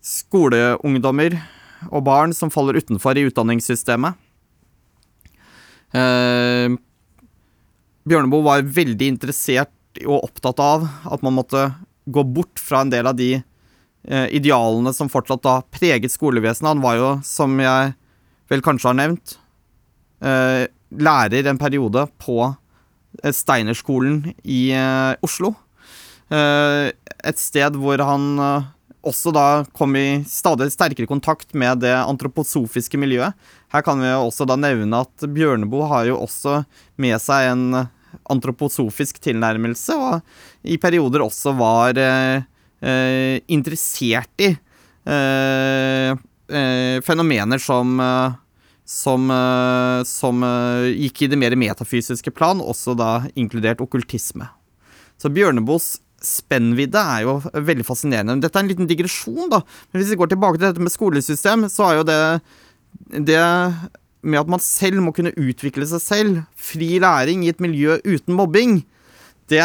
skoleungdommer 0.00 1.36
og 1.90 2.04
barn 2.08 2.32
som 2.36 2.52
faller 2.52 2.78
utenfor 2.80 3.18
i 3.20 3.26
utdanningssystemet. 3.28 4.16
Eh, 5.96 6.76
Bjørneboe 8.08 8.44
var 8.44 8.64
veldig 8.64 9.12
interessert 9.16 9.72
og 10.04 10.30
opptatt 10.30 10.60
av 10.62 10.88
at 11.08 11.24
man 11.26 11.36
måtte 11.36 11.68
gå 12.08 12.24
bort 12.24 12.60
fra 12.60 12.82
en 12.84 12.92
del 12.92 13.08
av 13.10 13.16
de 13.18 13.34
eh, 13.38 14.26
idealene 14.36 14.92
som 14.96 15.10
fortsatt 15.12 15.44
da 15.44 15.58
preget 15.74 16.14
skolevesenet. 16.14 16.70
Han 16.72 16.84
var 16.84 16.98
jo, 16.98 17.10
som 17.26 17.54
jeg 17.60 17.94
vel 18.48 18.64
kanskje 18.64 18.90
har 18.90 18.98
nevnt, 18.98 19.36
eh, 20.24 20.64
lærer 20.88 21.50
en 21.50 21.60
periode 21.60 22.06
på 22.20 22.40
eh, 23.22 23.32
Steinerskolen 23.34 24.22
i 24.44 24.68
eh, 24.72 25.14
Oslo. 25.24 25.54
Eh, 26.32 26.90
et 27.28 27.40
sted 27.40 27.76
hvor 27.80 28.00
han 28.04 28.26
også 29.08 29.32
da 29.32 29.46
kom 29.76 29.94
i 29.96 30.22
stadig 30.28 30.68
sterkere 30.74 31.08
kontakt 31.08 31.54
med 31.56 31.80
det 31.84 31.94
antroposofiske 31.96 32.98
miljøet. 33.00 33.36
Her 33.72 33.84
kan 33.86 34.00
vi 34.02 34.10
også 34.12 34.46
da 34.48 34.56
nevne 34.58 35.04
at 35.04 35.26
Bjørneboe 35.34 35.88
har 35.90 36.08
jo 36.10 36.18
også 36.22 36.62
med 37.00 37.16
seg 37.22 37.52
en 37.52 37.64
antroposofisk 38.32 39.20
tilnærmelse, 39.24 39.96
og 39.96 40.68
i 40.68 40.78
perioder 40.80 41.24
også 41.24 41.54
var 41.58 41.98
eh, 42.00 42.42
eh, 42.82 43.36
interessert 43.52 44.44
i 44.44 44.52
eh, 45.08 46.12
fenomener 47.04 47.60
som 47.60 47.96
som, 48.88 49.26
som 50.08 50.44
gikk 50.96 51.18
i 51.20 51.26
det 51.28 51.36
mer 51.36 51.52
metafysiske 51.60 52.32
plan, 52.32 52.56
også 52.56 52.94
da 52.96 53.10
inkludert 53.36 53.82
okkultisme. 53.84 54.46
Så 55.20 55.28
Bjørneboes 55.28 55.98
spennvidde 56.24 56.96
er 56.96 57.26
jo 57.26 57.34
veldig 57.52 57.84
fascinerende. 57.84 58.38
Dette 58.40 58.56
er 58.56 58.64
en 58.64 58.70
liten 58.72 58.88
digresjon, 58.88 59.50
da. 59.52 59.60
Men 59.90 60.00
hvis 60.00 60.14
vi 60.14 60.18
går 60.22 60.32
tilbake 60.32 60.56
til 60.56 60.70
dette 60.70 60.86
med 60.86 60.94
skolesystem, 60.94 61.68
så 61.68 61.84
er 61.90 61.98
jo 61.98 62.08
det 62.08 62.22
det 63.28 63.44
med 64.22 64.40
at 64.40 64.50
man 64.50 64.62
selv 64.62 65.02
må 65.04 65.12
kunne 65.14 65.34
utvikle 65.38 65.86
seg 65.88 66.02
selv, 66.02 66.40
fri 66.58 66.96
læring 67.02 67.44
i 67.44 67.52
et 67.52 67.62
miljø 67.62 67.98
uten 68.06 68.36
mobbing, 68.38 68.80
det 69.48 69.64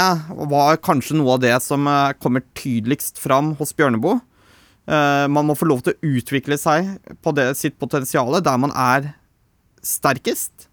var 0.49 0.79
kanskje 0.79 1.17
noe 1.19 1.35
av 1.35 1.41
det 1.43 1.55
som 1.63 1.87
eh, 1.91 2.13
kommer 2.23 2.45
tydeligst 2.55 3.19
fram 3.19 3.51
hos 3.59 3.75
Bjørneboe. 3.75 4.21
Uh, 4.83 5.31
man 5.31 5.47
må 5.47 5.55
få 5.55 5.69
lov 5.69 5.79
til 5.83 5.93
å 5.93 6.09
utvikle 6.17 6.57
seg 6.59 6.89
på 7.23 7.31
det, 7.31 7.53
sitt 7.55 7.77
potensial 7.79 8.35
der 8.43 8.57
man 8.59 8.73
er 8.75 9.13
sterkest. 9.79 10.67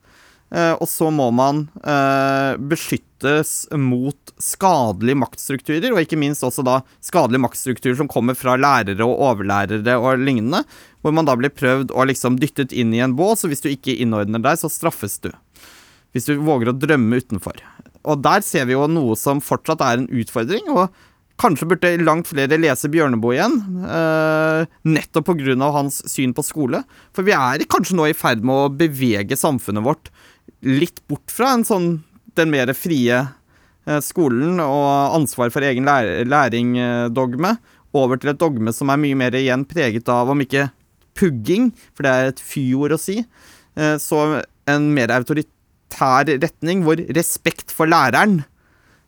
Uh, 0.50 0.74
og 0.82 0.88
så 0.90 1.12
må 1.14 1.28
man 1.30 1.68
uh, 1.84 2.58
beskyttes 2.58 3.68
mot 3.78 4.32
skadelige 4.42 5.18
maktstrukturer, 5.20 5.92
og 5.92 6.00
ikke 6.02 6.18
minst 6.18 6.42
også 6.46 6.64
da 6.66 6.80
skadelige 7.04 7.44
maktstrukturer 7.44 7.98
som 8.00 8.10
kommer 8.10 8.34
fra 8.38 8.56
lærere 8.58 9.06
og 9.06 9.20
overlærere 9.28 9.94
og 10.00 10.24
lignende, 10.24 10.64
hvor 11.04 11.14
man 11.14 11.28
da 11.28 11.36
blir 11.38 11.54
prøvd 11.54 11.94
og 11.94 12.10
liksom 12.10 12.40
dyttet 12.42 12.74
inn 12.74 12.90
i 12.96 13.02
en 13.04 13.14
bås, 13.18 13.44
og 13.44 13.54
hvis 13.54 13.62
du 13.62 13.70
ikke 13.70 13.94
innordner 14.02 14.42
deg, 14.42 14.58
så 14.58 14.72
straffes 14.72 15.20
du. 15.22 15.30
Hvis 16.10 16.26
du 16.26 16.34
våger 16.42 16.72
å 16.72 16.74
drømme 16.74 17.20
utenfor. 17.22 17.62
Og 18.08 18.24
der 18.24 18.42
ser 18.42 18.66
vi 18.66 18.74
jo 18.74 18.88
noe 18.90 19.14
som 19.20 19.42
fortsatt 19.44 19.84
er 19.84 20.00
en 20.00 20.10
utfordring, 20.10 20.66
og 20.72 20.88
kanskje 21.40 21.68
burde 21.68 21.92
langt 22.04 22.28
flere 22.28 22.58
lese 22.60 22.90
Bjørneboe 22.92 23.36
igjen, 23.36 23.56
eh, 23.86 24.66
nettopp 24.84 25.30
pga. 25.30 25.72
hans 25.72 26.02
syn 26.10 26.34
på 26.34 26.44
skole. 26.44 26.84
For 27.14 27.22
vi 27.22 27.32
er 27.32 27.64
kanskje 27.64 27.96
nå 27.96 28.08
i 28.08 28.16
ferd 28.16 28.44
med 28.44 28.54
å 28.54 28.76
bevege 28.76 29.36
samfunnet 29.36 29.84
vårt 29.84 30.10
litt 30.66 31.02
bort 31.10 31.32
fra 31.32 31.54
en 31.56 31.66
sånn 31.66 31.90
den 32.38 32.50
mer 32.52 32.70
frie 32.76 33.18
eh, 33.20 34.00
skolen 34.04 34.60
og 34.62 35.16
ansvar 35.18 35.52
for 35.54 35.66
egen 35.66 35.88
læring-dogme, 35.88 37.56
over 37.90 38.20
til 38.20 38.30
et 38.30 38.38
dogme 38.38 38.70
som 38.74 38.92
er 38.92 39.00
mye 39.02 39.18
mer 39.18 39.34
igjen 39.34 39.64
preget 39.66 40.08
av, 40.12 40.30
om 40.30 40.44
ikke 40.44 40.68
pugging, 41.18 41.70
for 41.94 42.06
det 42.06 42.12
er 42.12 42.30
et 42.30 42.42
fy-ord 42.42 42.94
å 42.94 43.00
si, 43.00 43.18
eh, 43.20 43.96
så 43.98 44.42
en 44.70 44.90
mer 44.94 45.12
autoritær 45.16 46.30
retning 46.30 46.84
hvor 46.86 47.02
respekt 47.16 47.74
for 47.74 47.90
læreren 47.90 48.44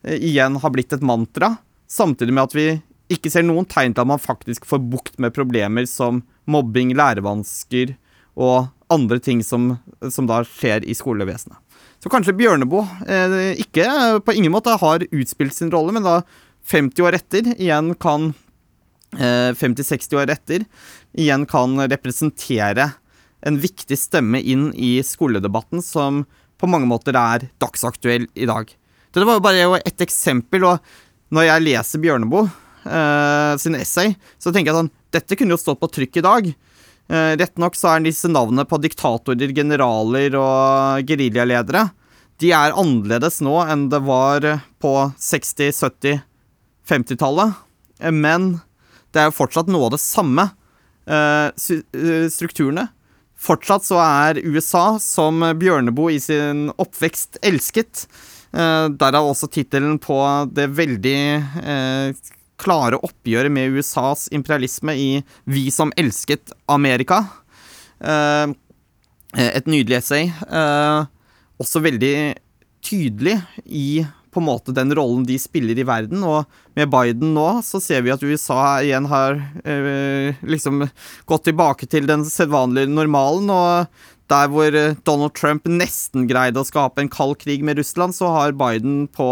eh, 0.03 0.19
igjen 0.19 0.59
har 0.63 0.75
blitt 0.75 0.97
et 0.97 1.05
mantra, 1.07 1.55
samtidig 1.87 2.35
med 2.35 2.49
at 2.49 2.59
vi 2.59 2.67
ikke 3.13 3.31
ser 3.31 3.45
noen 3.45 3.69
tegn 3.69 3.95
til 3.95 4.05
at 4.05 4.09
man 4.09 4.23
faktisk 4.23 4.67
får 4.67 4.83
bukt 4.93 5.19
med 5.21 5.35
problemer 5.37 5.87
som 5.87 6.23
mobbing, 6.51 6.95
lærevansker 6.97 7.95
og 8.41 8.71
andre 8.93 9.19
ting 9.23 9.43
som, 9.45 9.75
som 10.11 10.29
da 10.29 10.43
skjer 10.47 10.85
i 10.85 10.95
skolevesenet. 10.97 11.59
Så 12.03 12.11
kanskje 12.11 12.35
Bjørneboe 12.35 12.83
eh, 13.07 13.53
ikke 13.63 13.87
på 14.27 14.35
ingen 14.35 14.53
måte 14.55 14.75
har 14.79 15.05
utspilt 15.07 15.55
sin 15.55 15.71
rolle, 15.71 15.95
men 15.95 16.07
da 16.07 16.21
50 16.71 17.05
år 17.07 17.19
etter 17.19 17.53
igjen 17.55 17.93
kan 18.03 18.33
eh, 19.19 19.53
50-60 19.55 20.19
år 20.19 20.33
etter 20.35 20.67
igjen 21.13 21.47
kan 21.47 21.79
representere 21.87 22.91
en 23.43 23.59
viktig 23.63 23.99
stemme 23.99 24.41
inn 24.41 24.71
i 24.75 24.97
skoledebatten 25.07 25.83
som 25.83 26.25
på 26.59 26.69
mange 26.71 26.87
måter 26.87 27.17
er 27.19 27.49
dagsaktuell 27.63 28.29
i 28.35 28.47
dag. 28.47 28.69
Dette 29.13 29.27
var 29.27 29.39
jo 29.39 29.45
bare 29.45 29.81
ett 29.83 30.03
eksempel, 30.05 30.65
og 30.65 31.35
når 31.35 31.49
jeg 31.49 31.65
leser 31.67 32.03
Bjørneboe 32.03 32.47
eh, 32.47 33.55
sin 33.63 33.77
essay, 33.79 34.15
så 34.39 34.53
tenker 34.53 34.73
jeg 34.73 34.81
sånn 34.81 34.93
Dette 35.13 35.37
kunne 35.37 35.53
jo 35.53 35.61
stått 35.61 35.81
på 35.83 35.91
trykk 35.93 36.19
i 36.23 36.25
dag. 36.25 36.47
Uh, 37.11 37.35
Rett 37.39 37.59
nok 37.61 37.77
så 37.77 37.93
er 37.93 38.05
disse 38.05 38.31
navnene 38.31 38.65
på 38.69 38.79
diktatorer, 38.81 39.51
generaler 39.57 40.37
og 40.39 41.03
geriljaledere 41.09 41.89
De 42.41 42.53
er 42.55 42.77
annerledes 42.79 43.41
nå 43.45 43.57
enn 43.67 43.89
det 43.93 44.01
var 44.07 44.47
på 44.83 44.95
60-, 45.19 45.71
70-, 45.83 46.23
50-tallet. 46.89 47.55
Men 48.11 48.57
det 49.15 49.23
er 49.23 49.31
jo 49.31 49.37
fortsatt 49.37 49.71
noe 49.71 49.87
av 49.87 49.95
det 49.95 50.03
samme. 50.03 50.49
Uh, 51.07 51.51
strukturene. 52.33 52.89
Fortsatt 53.43 53.87
så 53.87 53.99
er 54.03 54.43
USA, 54.43 54.99
som 55.03 55.43
Bjørneboe 55.59 56.17
i 56.17 56.21
sin 56.23 56.69
oppvekst 56.79 57.41
elsket. 57.43 58.07
Derav 58.53 59.27
også 59.27 59.49
tittelen 59.51 59.97
på 60.03 60.19
det 60.55 60.69
veldig 60.77 61.17
klare 62.63 63.01
oppgjøret 63.03 63.53
med 63.53 63.75
USAs 63.77 64.29
imperialisme 64.35 64.95
i 64.99 65.11
Vi 65.45 65.69
som 65.75 65.93
elsket 65.99 66.55
Amerika. 66.71 67.25
Uh, 68.03 68.55
et 69.39 69.69
nydelig 69.71 70.01
essay. 70.01 70.31
Uh, 70.49 71.09
også 71.63 71.83
veldig 71.85 72.17
tydelig 72.83 73.39
i 73.67 74.03
på 74.33 74.41
en 74.41 74.49
måte 74.49 74.73
den 74.73 74.95
rollen 74.97 75.27
de 75.29 75.37
spiller 75.41 75.77
i 75.77 75.85
verden. 75.87 76.23
Og 76.25 76.49
med 76.79 76.89
Biden 76.93 77.35
nå 77.37 77.49
så 77.67 77.81
ser 77.85 78.05
vi 78.05 78.15
at 78.15 78.25
USA 78.25 78.81
igjen 78.81 79.05
har 79.11 79.37
eh, 79.69 80.41
liksom 80.41 80.87
gått 81.29 81.45
tilbake 81.51 81.89
til 81.93 82.09
den 82.09 82.25
sedvanlige 82.25 82.89
normalen. 82.89 83.53
Og 83.53 84.33
der 84.33 84.49
hvor 84.49 84.79
Donald 85.05 85.37
Trump 85.37 85.69
nesten 85.69 86.25
greide 86.31 86.63
å 86.63 86.67
skape 86.67 87.05
en 87.05 87.13
kald 87.13 87.37
krig 87.43 87.65
med 87.67 87.77
Russland, 87.77 88.17
så 88.17 88.33
har 88.33 88.57
Biden 88.57 89.05
på 89.13 89.29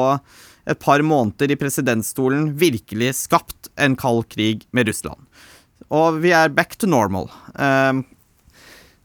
et 0.69 0.81
par 0.81 1.03
måneder 1.07 1.53
i 1.53 1.59
presidentstolen 1.59 2.51
virkelig 2.61 3.15
skapt 3.25 3.71
en 3.81 3.97
kald 3.99 4.29
krig 4.33 4.67
med 4.77 4.91
Russland. 4.91 5.21
Og 5.91 6.21
vi 6.23 6.35
er 6.37 6.53
back 6.55 6.77
to 6.79 6.89
normal. 6.91 7.31
Uh, 7.57 8.03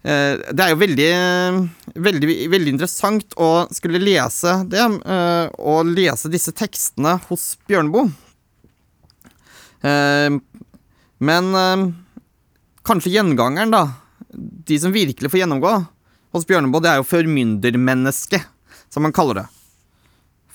Eh, 0.06 0.38
det 0.54 0.62
er 0.62 0.70
jo 0.70 0.78
veldig, 0.78 1.12
veldig, 1.98 2.36
veldig 2.54 2.74
interessant 2.76 3.34
å 3.42 3.66
skulle 3.74 4.02
lese 4.04 4.60
det, 4.70 4.84
eh, 4.84 5.46
og 5.58 5.90
lese 5.90 6.30
disse 6.30 6.54
tekstene 6.54 7.16
hos 7.26 7.56
Bjørneboe. 7.66 8.12
Eh, 9.82 10.38
men 11.26 11.50
kanskje 12.86 13.16
gjengangeren, 13.16 13.74
da, 13.74 13.84
de 14.30 14.78
som 14.78 14.94
virkelig 14.94 15.32
får 15.32 15.42
gjennomgå 15.42 15.74
hos 16.36 16.46
Bjørneboe, 16.46 16.84
det 16.86 16.92
er 16.92 17.02
jo 17.02 17.10
formyndermennesket, 17.10 18.46
som 18.94 19.08
man 19.08 19.16
kaller 19.16 19.42
det. 19.42 19.48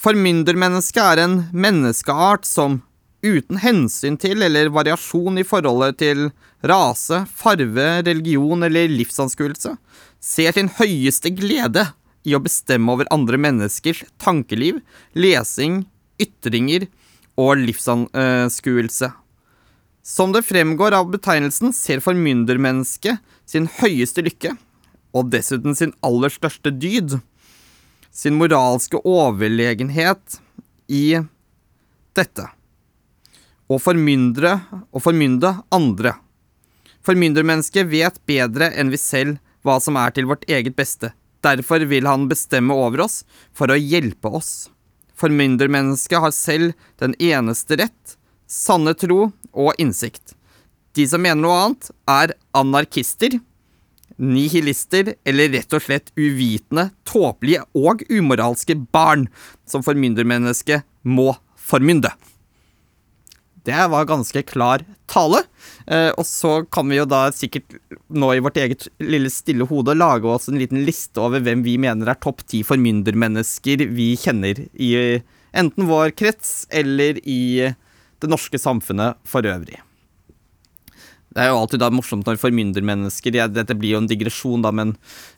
Formyndermennesket 0.00 1.02
er 1.04 1.20
en 1.20 1.34
menneskeart 1.52 2.46
som 2.48 2.78
uten 3.20 3.58
hensyn 3.60 4.14
til 4.16 4.40
eller 4.46 4.70
variasjon 4.72 5.36
i 5.42 5.44
forholdet 5.44 5.98
til 6.00 6.30
rase, 6.64 7.18
farve, 7.36 7.88
religion 8.06 8.64
eller 8.64 8.88
livsanskuelse, 8.88 9.74
ser 10.16 10.56
sin 10.56 10.72
høyeste 10.78 11.34
glede 11.36 11.84
i 12.24 12.32
å 12.32 12.40
bestemme 12.40 12.96
over 12.96 13.12
andre 13.12 13.36
menneskers 13.44 14.00
tankeliv, 14.16 14.80
lesing, 15.12 15.82
ytringer 16.16 16.88
og 17.36 17.60
livsanskuelse. 17.60 19.12
Som 20.00 20.32
det 20.32 20.46
fremgår 20.48 20.96
av 20.96 21.12
betegnelsen, 21.12 21.76
ser 21.76 22.00
formyndermennesket 22.00 23.20
sin 23.44 23.68
høyeste 23.82 24.24
lykke, 24.24 24.56
og 25.12 25.28
dessuten 25.28 25.76
sin 25.76 25.92
aller 26.06 26.32
største 26.32 26.72
dyd, 26.72 27.20
sin 28.12 28.36
moralske 28.38 29.00
overlegenhet 29.06 30.40
i 30.90 31.20
dette 32.16 32.50
og 33.70 33.78
formyndre 33.82 34.56
og 34.90 35.04
formynde 35.04 35.52
andre. 35.72 36.16
Formyndermennesket 37.06 37.88
vet 37.88 38.18
bedre 38.28 38.72
enn 38.74 38.90
vi 38.92 38.98
selv 39.00 39.38
hva 39.64 39.78
som 39.82 39.98
er 40.00 40.12
til 40.16 40.26
vårt 40.28 40.46
eget 40.50 40.74
beste. 40.76 41.12
Derfor 41.44 41.86
vil 41.88 42.08
han 42.08 42.26
bestemme 42.28 42.74
over 42.76 43.06
oss 43.06 43.22
for 43.56 43.70
å 43.70 43.78
hjelpe 43.78 44.28
oss. 44.28 44.68
Formyndermennesket 45.16 46.20
har 46.20 46.34
selv 46.34 46.74
den 47.00 47.14
eneste 47.22 47.78
rett, 47.80 48.16
sanne 48.50 48.94
tro 48.98 49.30
og 49.52 49.80
innsikt. 49.80 50.34
De 50.96 51.06
som 51.06 51.22
mener 51.22 51.40
noe 51.40 51.58
annet, 51.62 51.90
er 52.10 52.34
anarkister, 52.56 53.38
nihilister 54.20 55.14
eller 55.24 55.52
rett 55.54 55.76
og 55.76 55.84
slett 55.84 56.12
uvitende, 56.18 56.90
tåpelige 57.08 57.64
og 57.76 58.04
umoralske 58.12 58.76
barn 58.92 59.28
som 59.68 59.84
formyndermennesket 59.86 60.84
må 61.02 61.32
formynde. 61.56 62.12
Det 63.64 63.86
var 63.92 64.08
ganske 64.08 64.42
klar 64.48 64.84
tale. 65.10 65.42
Eh, 65.86 66.08
og 66.16 66.24
så 66.26 66.60
kan 66.72 66.88
vi 66.88 67.00
jo 67.00 67.08
da 67.08 67.26
sikkert 67.34 67.76
nå 68.08 68.32
i 68.34 68.40
vårt 68.42 68.56
eget 68.60 68.88
lille 69.02 69.30
stille 69.32 69.66
hode 69.68 69.96
lage 69.98 70.28
oss 70.28 70.48
en 70.48 70.60
liten 70.60 70.80
liste 70.86 71.20
over 71.20 71.44
hvem 71.44 71.64
vi 71.66 71.76
mener 71.80 72.08
er 72.08 72.20
topp 72.22 72.44
ti 72.48 72.62
formyndermennesker 72.66 73.84
vi 73.92 74.14
kjenner 74.20 74.64
i 74.72 74.94
enten 75.52 75.88
vår 75.90 76.14
krets 76.16 76.64
eller 76.70 77.20
i 77.26 77.68
det 78.20 78.28
norske 78.30 78.60
samfunnet 78.60 79.20
for 79.28 79.44
øvrig. 79.44 79.80
Det 81.30 81.42
er 81.44 81.52
jo 81.52 81.60
alltid 81.60 81.82
da 81.82 81.90
morsomt 81.94 82.26
når 82.26 82.40
formyndermennesker 82.42 83.36
ja, 83.38 83.46
Dette 83.50 83.76
blir 83.78 83.94
jo 83.94 84.00
en 84.02 84.08
digresjon, 84.10 84.64
da, 84.64 84.72
men, 84.74 84.96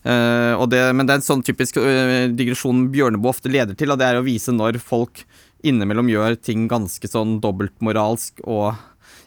øh, 0.09 0.63
det, 0.73 0.81
men 0.97 1.09
det 1.09 1.15
er 1.15 1.21
en 1.21 1.27
sånn 1.27 1.45
typisk 1.45 1.77
øh, 1.83 2.31
digresjon 2.33 2.87
Bjørneboe 2.95 3.35
ofte 3.35 3.53
leder 3.53 3.77
til, 3.77 3.93
og 3.93 4.01
det 4.01 4.09
er 4.09 4.21
å 4.21 4.25
vise 4.25 4.55
når 4.57 4.81
folk 4.81 5.27
innimellom 5.63 6.09
gjør 6.11 6.39
ting 6.41 6.65
ganske 6.71 7.07
sånn 7.11 7.37
dobbeltmoralsk 7.45 8.41
og 8.49 8.73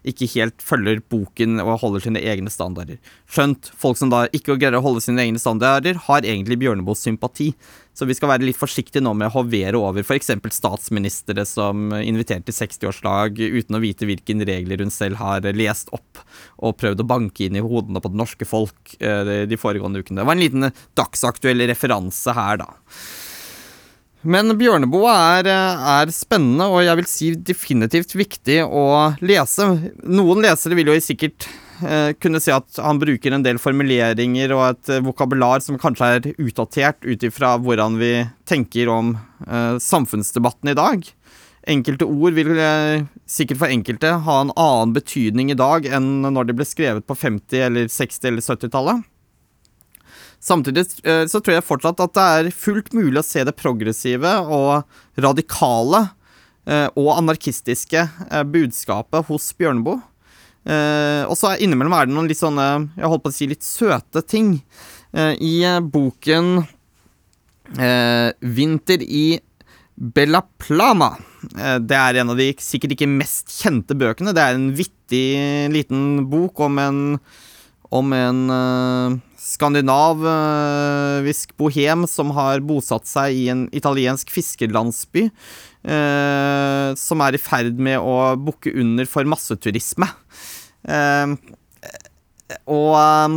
ikke 0.10 0.28
helt 0.36 0.64
følger 0.64 1.02
boken 1.12 1.60
og 1.64 1.80
holder 1.82 2.06
sine 2.06 2.22
egne 2.22 2.52
standarder. 2.54 3.00
Skjønt, 3.32 3.72
folk 3.78 4.00
som 4.00 4.12
da 4.14 4.26
ikke 4.36 4.58
greier 4.60 4.78
å 4.78 4.84
holde 4.86 5.04
sine 5.04 5.24
egne 5.26 5.42
standarder, 5.42 5.98
har 6.08 6.28
egentlig 6.28 6.60
Bjørneboes 6.62 7.02
sympati. 7.06 7.52
Så 7.96 8.08
vi 8.08 8.16
skal 8.18 8.34
være 8.34 8.44
litt 8.44 8.60
forsiktige 8.60 9.04
nå 9.04 9.14
med 9.16 9.30
å 9.30 9.38
hovere 9.38 9.80
over 9.80 10.04
f.eks. 10.04 10.34
statsministre 10.58 11.46
som 11.48 11.94
inviterer 11.96 12.44
til 12.44 12.58
60-årslag 12.58 13.40
uten 13.40 13.78
å 13.78 13.84
vite 13.84 14.08
hvilke 14.10 14.36
regler 14.46 14.84
hun 14.84 14.92
selv 14.92 15.22
har 15.22 15.48
lest 15.56 15.94
opp 15.96 16.20
og 16.60 16.76
prøvd 16.82 17.04
å 17.04 17.08
banke 17.08 17.48
inn 17.48 17.56
i 17.56 17.64
hodene 17.64 18.04
på 18.04 18.12
det 18.12 18.20
norske 18.20 18.48
folk 18.48 18.98
eh, 19.00 19.46
de 19.48 19.60
foregående 19.60 20.04
ukene. 20.04 20.22
Det 20.22 20.28
var 20.28 20.36
en 20.36 20.44
liten 20.44 20.72
dagsaktuell 21.00 21.64
referanse 21.72 22.36
her, 22.36 22.60
da. 22.66 22.74
Men 24.26 24.56
Bjørneboe 24.58 25.12
er, 25.14 25.48
er, 25.52 26.12
spennende, 26.14 26.66
og 26.66 26.82
jeg 26.82 26.98
vil 26.98 27.10
si 27.10 27.28
definitivt 27.38 28.16
viktig 28.18 28.64
å 28.66 28.86
lese. 29.22 29.68
Noen 30.02 30.42
lesere 30.42 30.78
vil 30.78 30.90
jo 30.90 30.96
sikkert 31.04 31.46
eh, 31.86 32.16
kunne 32.18 32.42
si 32.42 32.54
at 32.54 32.80
han 32.82 33.02
bruker 33.02 33.36
en 33.36 33.46
del 33.46 33.62
formuleringer 33.62 34.56
og 34.58 34.64
et 34.72 34.94
eh, 34.96 35.04
vokabular 35.06 35.62
som 35.62 35.78
kanskje 35.82 36.10
er 36.16 36.32
utdatert 36.42 37.06
ut 37.06 37.28
ifra 37.30 37.54
hvordan 37.62 38.00
vi 38.02 38.16
tenker 38.50 38.90
om 38.90 39.14
eh, 39.46 39.78
samfunnsdebatten 39.78 40.74
i 40.74 40.78
dag. 40.82 41.06
Enkelte 41.76 42.10
ord 42.10 42.34
vil 42.38 42.58
eh, 42.58 43.06
sikkert 43.30 43.62
for 43.62 43.74
enkelte 43.74 44.18
ha 44.26 44.42
en 44.42 44.54
annen 44.58 44.98
betydning 44.98 45.54
i 45.54 45.60
dag 45.60 45.86
enn 45.86 46.26
når 46.26 46.50
de 46.50 46.58
ble 46.58 46.66
skrevet 46.66 47.06
på 47.06 47.18
50-, 47.18 47.62
eller 47.70 47.94
60- 47.94 48.32
eller 48.32 48.46
70-tallet. 48.46 49.06
Samtidig 50.46 50.86
eh, 51.04 51.24
så 51.26 51.42
tror 51.42 51.58
jeg 51.58 51.66
fortsatt 51.66 52.02
at 52.04 52.14
det 52.14 52.26
er 52.40 52.52
fullt 52.54 52.92
mulig 52.94 53.18
å 53.18 53.26
se 53.26 53.42
det 53.48 53.56
progressive 53.58 54.36
og 54.46 54.84
radikale 55.22 56.04
eh, 56.70 56.86
og 56.94 57.16
anarkistiske 57.16 58.04
eh, 58.04 58.44
budskapet 58.54 59.26
hos 59.32 59.50
Bjørneboe. 59.58 60.04
Og 60.66 61.36
så 61.38 61.52
innimellom 61.62 61.94
er 61.94 62.08
det 62.08 62.16
noen 62.16 62.26
litt 62.26 62.40
sånne, 62.40 62.64
jeg 62.98 63.10
holdt 63.12 63.22
på 63.22 63.30
å 63.30 63.34
si, 63.36 63.46
litt 63.52 63.62
søte 63.62 64.24
ting. 64.26 64.56
I 65.14 65.60
boken 65.94 66.64
'Vinter 67.70 69.04
i 69.06 69.38
Bella 69.94 70.42
Plama'. 70.58 71.22
Det 71.86 72.00
er 72.00 72.18
en 72.18 72.34
av 72.34 72.42
de 72.42 72.50
sikkert 72.66 72.96
ikke 72.98 73.12
mest 73.14 73.54
kjente 73.60 73.94
bøkene. 73.94 74.34
Det 74.34 74.42
er 74.42 74.58
en 74.58 74.72
vittig 74.74 75.70
liten 75.70 76.26
bok 76.34 76.66
om 76.66 76.82
en, 76.82 77.00
om 77.94 78.18
en 78.18 78.42
skandinavisk 79.46 81.54
bohem 81.60 82.08
som 82.10 82.32
har 82.36 82.60
bosatt 82.66 83.06
seg 83.10 83.38
i 83.38 83.50
en 83.54 83.70
italiensk 83.76 84.32
fiskerlandsby, 84.34 85.24
eh, 85.86 86.90
som 86.98 87.22
er 87.22 87.34
i 87.38 87.42
ferd 87.42 87.78
med 87.78 88.00
å 88.02 88.36
bukke 88.42 88.74
under 88.82 89.06
for 89.10 89.24
masseturisme. 89.30 90.08
Eh, 90.90 91.28
og 92.70 92.94
eh, 92.98 93.30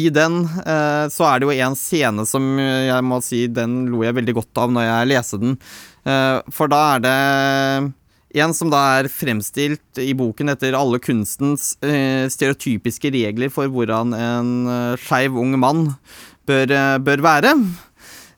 i 0.00 0.10
den 0.14 0.44
eh, 0.46 1.06
så 1.10 1.24
er 1.26 1.38
det 1.38 1.46
jo 1.48 1.62
en 1.66 1.76
scene 1.78 2.26
som 2.28 2.58
jeg 2.62 3.02
må 3.06 3.20
si 3.26 3.46
den 3.50 3.88
lo 3.90 4.04
jeg 4.06 4.18
veldig 4.20 4.34
godt 4.38 4.54
av 4.62 4.68
når 4.74 4.84
jeg 4.86 5.10
leste 5.10 5.36
den. 5.42 5.52
Eh, 6.06 6.36
for 6.54 6.66
da 6.70 6.80
er 6.94 6.98
det 7.04 7.18
en 8.38 8.52
som 8.54 8.70
da 8.70 8.78
er 9.00 9.08
fremstilt 9.10 9.98
i 9.98 10.12
boken 10.14 10.48
etter 10.52 10.76
alle 10.78 11.00
kunstens 11.02 11.72
eh, 11.82 12.28
stereotypiske 12.30 13.10
regler 13.14 13.48
for 13.52 13.68
hvordan 13.72 14.14
en 14.14 14.68
eh, 14.70 14.96
skeiv 15.02 15.36
ung 15.40 15.58
mann 15.58 15.94
bør, 16.46 16.70
eh, 16.70 16.98
bør 17.02 17.20
være. 17.26 17.54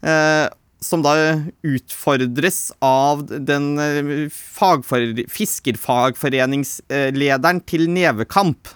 Eh, 0.03 0.49
som 0.83 1.03
da 1.05 1.15
utfordres 1.63 2.73
av 2.83 3.31
den 3.31 3.79
fiskerfagforeningslederen 5.31 7.61
til 7.71 7.87
nevekamp. 7.87 8.67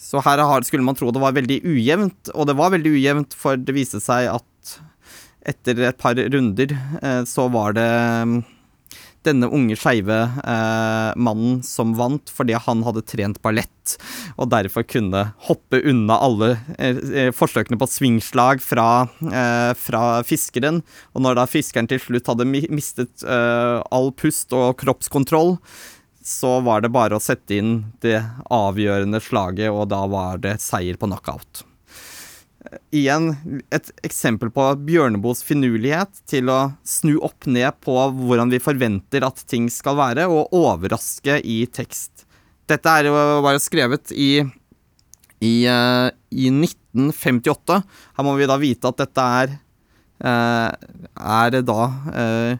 Så 0.00 0.16
her 0.24 0.40
skulle 0.64 0.88
man 0.88 0.96
tro 0.96 1.12
det 1.12 1.20
var 1.20 1.36
veldig 1.36 1.60
ujevnt, 1.68 2.32
og 2.32 2.48
det 2.48 2.56
var 2.56 2.72
veldig 2.72 2.96
ujevnt, 2.96 3.36
for 3.36 3.60
det 3.60 3.76
viste 3.76 4.00
seg 4.00 4.32
at 4.32 4.72
etter 5.52 5.84
et 5.90 6.00
par 6.00 6.16
runder 6.16 6.72
så 7.28 7.44
var 7.52 7.76
det 7.76 7.92
denne 9.26 9.48
unge 9.52 9.76
skeive 9.78 10.16
eh, 10.24 11.10
mannen 11.20 11.60
som 11.66 11.92
vant 11.98 12.32
fordi 12.32 12.56
han 12.56 12.84
hadde 12.86 13.04
trent 13.08 13.40
ballett, 13.44 13.96
og 14.40 14.50
derfor 14.52 14.86
kunne 14.88 15.26
hoppe 15.48 15.82
unna 15.90 16.18
alle 16.24 16.50
eh, 16.78 17.00
eh, 17.26 17.30
forsøkene 17.36 17.78
på 17.80 17.88
svingslag 17.90 18.64
fra, 18.64 19.06
eh, 19.28 19.70
fra, 19.76 20.04
fiskeren. 20.26 20.82
Og 21.14 21.24
når 21.24 21.40
da 21.40 21.46
fiskeren 21.50 21.90
til 21.90 22.02
slutt 22.02 22.30
hadde 22.32 22.48
mistet 22.48 23.24
eh, 23.24 23.78
all 23.90 24.12
pust 24.16 24.54
og 24.56 24.76
kroppskontroll, 24.80 25.58
så 26.24 26.58
var 26.64 26.84
det 26.84 26.92
bare 26.92 27.16
å 27.16 27.22
sette 27.22 27.56
inn 27.56 27.74
det 28.04 28.18
avgjørende 28.52 29.22
slaget, 29.24 29.72
og 29.72 29.88
da 29.92 30.04
var 30.10 30.40
det 30.44 30.58
seier 30.64 31.00
på 31.00 31.08
knockout 31.08 31.64
igjen 32.92 33.32
et 33.72 33.88
eksempel 34.04 34.50
på 34.52 34.64
Bjørneboes 34.84 35.42
finurlighet 35.46 36.20
til 36.28 36.50
å 36.52 36.58
snu 36.86 37.16
opp 37.24 37.48
ned 37.48 37.78
på 37.84 37.94
hvordan 37.96 38.52
vi 38.52 38.60
forventer 38.62 39.24
at 39.26 39.40
ting 39.50 39.70
skal 39.72 39.98
være, 39.98 40.28
og 40.28 40.52
overraske 40.56 41.40
i 41.40 41.62
tekst. 41.72 42.26
Dette 42.70 42.92
er 42.92 43.08
jo 43.08 43.16
bare 43.44 43.62
skrevet 43.62 44.12
i, 44.12 44.44
i, 45.40 45.54
uh, 45.66 46.08
i 46.30 46.50
1958. 46.52 47.80
Her 48.18 48.26
må 48.26 48.36
vi 48.38 48.50
da 48.50 48.60
vite 48.60 48.92
at 48.92 49.00
dette 49.00 49.26
er 49.40 49.56
uh, 50.22 50.70
er 50.70 51.60
da 51.64 51.80
uh, 51.88 52.52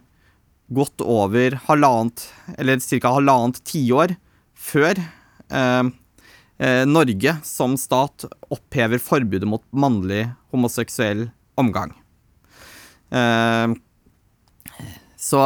godt 0.70 1.04
over 1.04 1.58
halvannet, 1.66 2.24
eller 2.56 2.80
ca. 2.80 3.14
halvannet 3.16 3.58
tiår 3.66 4.14
før 4.60 4.98
eh, 5.00 5.88
Norge 6.60 7.32
som 7.46 7.72
stat 7.80 8.26
opphever 8.52 9.00
forbudet 9.00 9.48
mot 9.48 9.62
mannlig 9.72 10.26
homoseksuell 10.52 11.30
omgang. 11.60 11.94
Eh, 13.10 13.72
så 15.16 15.40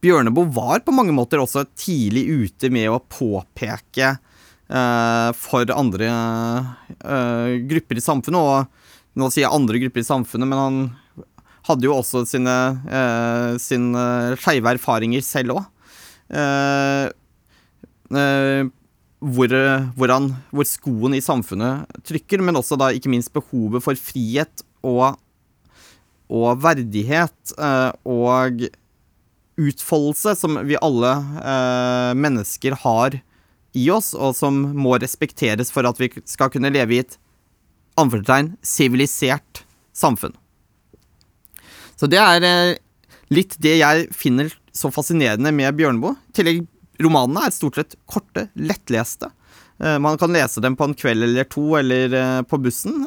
Bjørneboe 0.00 0.48
var 0.54 0.80
på 0.80 0.94
mange 0.96 1.12
måter 1.12 1.42
også 1.42 1.66
tidlig 1.76 2.24
ute 2.30 2.70
med 2.72 2.88
å 2.88 3.02
påpeke 3.04 4.14
eh, 4.14 5.30
for 5.36 5.72
andre 5.74 6.08
eh, 6.08 7.58
grupper 7.68 8.00
i 8.00 8.04
samfunnet, 8.04 8.40
og 8.40 9.20
nå 9.20 9.28
sier 9.28 9.44
jeg 9.44 9.52
andre 9.52 9.82
grupper 9.82 10.00
i 10.00 10.08
samfunnet, 10.08 10.48
men 10.48 10.62
han 10.62 10.80
hadde 11.68 11.84
jo 11.84 11.98
også 11.98 12.24
sine, 12.26 12.56
eh, 12.88 13.60
sine 13.60 14.04
skeive 14.40 14.72
erfaringer 14.78 15.24
selv 15.26 15.58
òg. 15.58 15.64
Eh, 19.20 19.26
eh, 19.26 19.34
hvor, 19.36 19.52
hvordan, 19.96 20.34
hvor, 20.50 20.64
skoen 20.64 21.14
i 21.14 21.20
samfunnet 21.20 21.86
trykker, 22.04 22.40
men 22.40 22.56
også 22.56 22.76
da 22.76 22.90
ikke 22.90 23.10
minst 23.10 23.32
behovet 23.32 23.82
for 23.82 23.94
frihet 23.94 24.64
og, 24.82 25.18
og 26.30 26.62
verdighet 26.62 27.52
eh, 27.58 27.92
og 28.04 28.64
utfoldelse 29.60 30.34
som 30.36 30.56
vi 30.64 30.78
alle 30.80 31.12
eh, 31.36 32.14
mennesker 32.16 32.78
har 32.80 33.20
i 33.72 33.90
oss, 33.90 34.14
og 34.14 34.34
som 34.34 34.56
må 34.74 34.96
respekteres 34.98 35.70
for 35.70 35.86
at 35.86 36.00
vi 36.00 36.10
skal 36.24 36.50
kunne 36.50 36.72
leve 36.72 36.96
i 36.96 37.02
et 37.04 37.18
anførselstegn 38.00 38.56
sivilisert 38.64 39.64
samfunn. 39.92 40.32
Så 42.00 42.08
det 42.08 42.18
er 42.18 42.78
litt 43.30 43.54
det 43.60 43.76
jeg 43.82 44.08
finner 44.16 44.48
så 44.72 44.88
fascinerende 44.90 45.52
med 45.52 45.76
Bjørneboe. 45.76 46.16
Tillegg, 46.34 46.64
romanene 47.02 47.46
er 47.46 47.54
stort 47.54 47.78
sett 47.80 47.96
korte, 48.10 48.48
lettleste. 48.58 49.30
Eh, 49.80 49.98
man 50.02 50.18
kan 50.20 50.32
lese 50.34 50.62
dem 50.64 50.76
på 50.78 50.88
en 50.88 50.96
kveld 50.96 51.26
eller 51.26 51.48
to, 51.50 51.64
eller 51.80 52.16
eh, 52.16 52.40
på 52.48 52.60
bussen. 52.62 53.06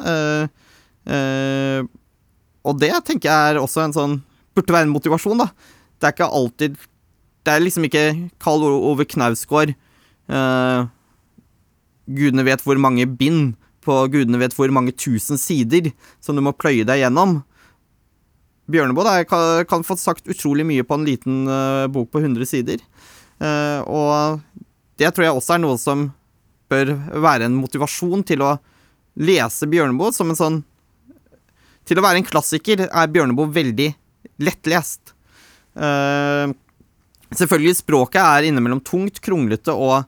Og 2.64 2.78
det 2.80 2.94
tenker 3.04 3.28
jeg 3.28 3.52
er 3.52 3.60
også 3.60 3.82
en 3.84 3.92
sånn 3.92 4.14
Burde 4.54 4.72
være 4.72 4.86
en 4.86 4.92
motivasjon, 4.94 5.40
da. 5.42 5.50
Det 5.98 6.06
er 6.06 6.14
ikke 6.14 6.28
alltid 6.38 6.76
Det 7.44 7.52
er 7.52 7.60
liksom 7.60 7.84
ikke 7.88 8.04
Karl 8.40 8.62
Ove 8.64 9.04
Knausgård 9.10 9.74
Gudene 12.06 12.46
vet 12.46 12.62
hvor 12.64 12.80
mange 12.80 13.04
bind 13.10 13.56
på 13.84 13.96
gudene 14.12 14.40
vet 14.40 14.54
hvor 14.56 14.72
mange 14.72 14.94
tusen 14.96 15.40
sider 15.40 15.90
som 16.22 16.36
du 16.36 16.42
må 16.44 16.54
pløye 16.56 16.86
deg 16.88 17.02
gjennom. 17.02 17.42
Bjørneboe 18.70 19.24
kan, 19.28 19.64
kan, 19.68 19.84
få 19.84 19.96
sagt 20.00 20.28
utrolig 20.30 20.64
mye 20.66 20.84
på 20.86 20.96
en 20.96 21.04
liten 21.04 21.42
uh, 21.50 21.84
bok 21.92 22.08
på 22.12 22.22
100 22.22 22.48
sider. 22.48 22.80
Uh, 23.42 23.80
og 23.90 24.68
det 25.00 25.10
tror 25.10 25.26
jeg 25.26 25.38
også 25.38 25.56
er 25.56 25.64
noe 25.64 25.80
som 25.80 26.06
bør 26.70 26.94
være 27.24 27.48
en 27.48 27.58
motivasjon 27.58 28.22
til 28.26 28.44
å 28.46 28.54
lese 29.20 29.68
Bjørneboe 29.70 30.14
som 30.14 30.30
en 30.32 30.38
sånn 30.38 30.56
Til 31.86 32.00
å 32.00 32.02
være 32.02 32.22
en 32.22 32.26
klassiker 32.26 32.86
er 32.86 33.10
Bjørneboe 33.12 33.52
veldig 33.52 33.90
lettlest. 34.40 35.12
Uh, 35.76 36.54
selvfølgelig, 37.34 37.82
språket 37.82 38.22
er 38.22 38.48
innimellom 38.48 38.80
tungt, 38.86 39.20
kronglete 39.24 39.74
og 39.74 40.04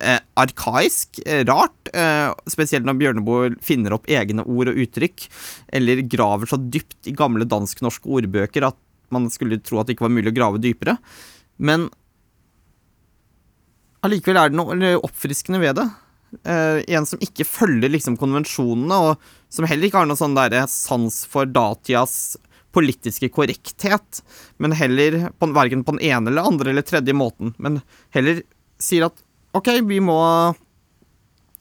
eh, 0.00 0.20
arkaisk, 0.40 1.20
eh, 1.26 1.44
rart. 1.48 1.90
Eh, 1.94 2.28
spesielt 2.50 2.86
når 2.88 2.98
Bjørneboe 3.00 3.54
finner 3.64 3.96
opp 3.96 4.08
egne 4.10 4.44
ord 4.46 4.72
og 4.72 4.80
uttrykk, 4.84 5.26
eller 5.76 6.04
graver 6.10 6.50
så 6.50 6.60
dypt 6.60 7.10
i 7.10 7.16
gamle 7.16 7.48
dansk-norske 7.48 8.10
ordbøker 8.10 8.70
at 8.70 8.78
man 9.10 9.28
skulle 9.32 9.60
tro 9.62 9.80
at 9.80 9.88
det 9.88 9.96
ikke 9.96 10.06
var 10.06 10.14
mulig 10.14 10.32
å 10.32 10.36
grave 10.36 10.62
dypere. 10.62 10.96
Men 11.60 11.88
allikevel 14.06 14.40
er 14.40 14.52
det 14.52 14.58
noe 14.58 14.94
oppfriskende 15.00 15.60
ved 15.62 15.78
det. 15.80 15.88
Uh, 16.46 16.78
en 16.86 17.06
som 17.08 17.20
ikke 17.22 17.46
følger 17.48 17.90
liksom 17.90 18.16
konvensjonene, 18.20 19.00
og 19.10 19.52
som 19.52 19.66
heller 19.66 19.88
ikke 19.88 20.02
har 20.02 20.08
noe 20.08 20.18
sånn 20.18 20.36
der 20.38 20.62
sans 20.70 21.24
for 21.28 21.48
datidas 21.50 22.36
politiske 22.74 23.30
korrekthet, 23.34 24.22
men 24.62 24.76
heller 24.78 25.32
på, 25.38 25.50
verken 25.56 25.82
på 25.82 25.96
den 25.96 26.04
ene 26.06 26.30
eller 26.30 26.46
andre 26.46 26.70
eller 26.70 26.86
tredje 26.86 27.16
måten, 27.16 27.54
men 27.58 27.80
heller 28.14 28.44
sier 28.80 29.08
at 29.08 29.24
OK, 29.58 29.72
vi 29.82 29.98
må 29.98 30.20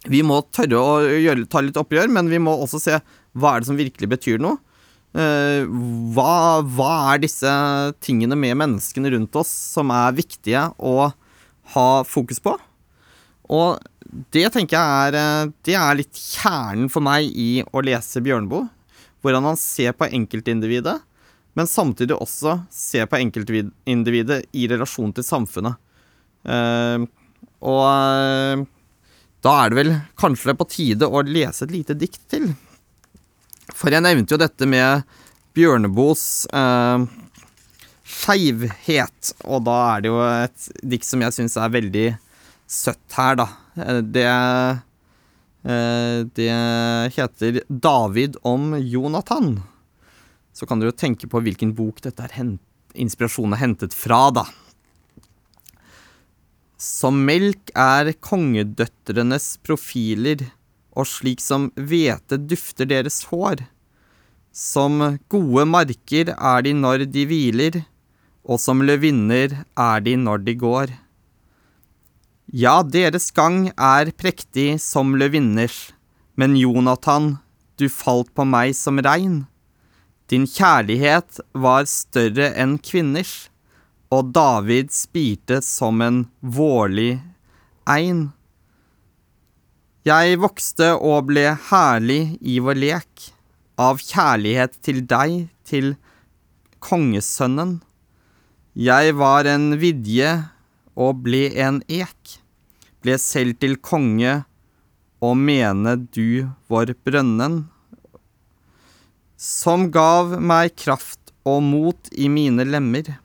Vi 0.07 0.21
må 0.23 0.37
tørre 0.55 0.79
å 0.79 0.91
gjøre, 1.03 1.43
ta 1.51 1.59
litt 1.59 1.75
oppgjør, 1.75 2.07
men 2.07 2.29
vi 2.31 2.37
må 2.39 2.53
også 2.55 2.79
se 2.79 2.99
hva 3.35 3.49
er 3.51 3.59
det 3.59 3.67
som 3.67 3.75
virkelig 3.75 4.07
betyr 4.07 4.37
noe. 4.39 4.55
Uh, 5.11 5.65
hva, 6.15 6.61
hva, 6.63 6.91
er 7.11 7.19
disse 7.25 7.51
tingene 7.99 8.37
med 8.39 8.55
menneskene 8.61 9.11
rundt 9.11 9.35
oss 9.35 9.51
som 9.73 9.91
er 9.91 10.15
viktige 10.15 10.61
å 10.77 11.09
ha 11.75 12.03
fokus 12.07 12.41
på? 12.43 12.55
Og 13.49 13.79
det 14.33 14.45
tenker 14.53 14.77
jeg 14.77 15.09
er 15.09 15.17
eh, 15.19 15.51
Det 15.65 15.75
er 15.77 15.97
litt 15.97 16.17
kjernen 16.17 16.89
for 16.91 17.05
meg 17.05 17.29
i 17.29 17.61
å 17.65 17.83
lese 17.85 18.23
Bjørneboe. 18.25 18.67
Hvordan 19.19 19.49
han 19.49 19.59
ser 19.59 19.95
på 19.99 20.07
enkeltindividet, 20.07 20.95
men 21.59 21.67
samtidig 21.67 22.15
også 22.15 22.61
ser 22.71 23.09
på 23.11 23.17
enkeltindividet 23.19 24.45
i 24.55 24.67
relasjon 24.71 25.11
til 25.11 25.25
samfunnet. 25.27 25.75
Uh, 26.47 27.03
og 27.59 27.81
uh, 27.83 28.61
da 29.43 29.55
er 29.59 29.73
det 29.73 29.79
vel 29.81 29.91
kanskje 30.19 30.55
på 30.55 30.69
tide 30.71 31.09
å 31.09 31.23
lese 31.27 31.65
et 31.65 31.73
lite 31.75 31.97
dikt 31.99 32.21
til. 32.31 32.47
For 33.75 33.91
jeg 33.91 34.05
nevnte 34.05 34.37
jo 34.37 34.39
dette 34.39 34.69
med 34.71 35.03
Bjørneboes 35.57 36.23
uh, 36.55 37.03
skeivhet, 38.19 39.33
og 39.47 39.63
da 39.67 39.77
er 39.95 40.03
det 40.03 40.11
jo 40.11 40.19
et 40.25 40.67
dikt 40.91 41.07
som 41.07 41.23
jeg 41.23 41.35
syns 41.35 41.57
er 41.57 41.73
veldig 41.73 42.07
søtt 42.69 43.17
her, 43.17 43.39
da. 43.39 43.47
Eh, 43.79 44.01
det 44.03 44.27
uh, 44.29 46.23
Det 46.23 46.51
heter 47.15 47.61
'David 47.67 48.37
om 48.43 48.75
Jonathan'. 48.75 49.61
Så 50.53 50.65
kan 50.65 50.79
dere 50.79 50.91
jo 50.91 50.97
tenke 50.97 51.27
på 51.27 51.41
hvilken 51.41 51.73
bok 51.75 52.01
dette 52.01 52.23
er 52.23 52.57
inspirasjonen 52.95 53.53
er 53.53 53.63
hentet 53.63 53.93
fra, 53.93 54.29
da. 54.31 54.45
Som 56.79 57.25
melk 57.27 57.71
er 57.75 58.13
kongedøtrenes 58.13 59.59
profiler, 59.63 60.47
og 60.95 61.07
slik 61.07 61.39
som 61.43 61.69
hvete 61.75 62.39
dufter 62.39 62.87
deres 62.89 63.23
hår. 63.29 63.65
Som 64.51 65.19
gode 65.29 65.65
marker 65.69 66.33
er 66.33 66.61
de 66.65 66.73
når 66.73 67.05
de 67.11 67.25
hviler, 67.29 67.83
og 68.43 68.61
som 68.61 68.81
løvinner 68.85 69.59
er 69.79 70.05
de 70.05 70.15
når 70.19 70.45
de 70.47 70.55
går. 70.59 70.95
Ja, 72.49 72.81
deres 72.81 73.29
gang 73.35 73.69
er 73.75 74.11
prektig 74.17 74.79
som 74.81 75.13
løvinners, 75.19 75.91
men 76.35 76.57
Jonathan, 76.57 77.37
du 77.77 77.87
falt 77.91 78.33
på 78.33 78.45
meg 78.47 78.73
som 78.77 78.99
regn. 79.03 79.43
Din 80.29 80.45
kjærlighet 80.49 81.39
var 81.53 81.87
større 81.89 82.51
enn 82.57 82.77
kvinners 82.81 83.49
og 84.13 84.31
David 84.33 84.91
spirte 84.93 85.59
som 85.65 86.01
en 86.01 86.23
vårlig 86.41 87.19
ein. 87.89 88.29
Jeg 90.07 90.39
vokste 90.41 90.95
og 90.95 91.27
ble 91.29 91.45
herlig 91.69 92.39
i 92.41 92.57
vår 92.63 92.79
lek, 92.81 93.27
av 93.79 94.01
kjærlighet 94.01 94.79
til 94.83 95.03
deg, 95.07 95.45
til 95.63 95.93
kongesønnen. 96.83 97.79
Jeg 98.79 99.11
var 99.19 99.43
en 99.51 99.73
vidje 99.75 100.29
og 100.95 101.23
ble 101.25 101.49
en 101.59 101.81
ek, 101.91 102.37
ble 103.03 103.17
selv 103.19 103.57
til 103.59 103.75
konge 103.75 104.37
og 105.19 105.33
mene 105.35 105.97
du 106.15 106.47
var 106.71 106.93
brønnen. 107.03 107.65
Som 109.35 109.89
gav 109.91 110.37
meg 110.39 110.77
kraft 110.79 111.33
og 111.43 111.59
mot 111.65 112.07
i 112.15 112.29
mine 112.31 112.63
lemmer 112.63 113.17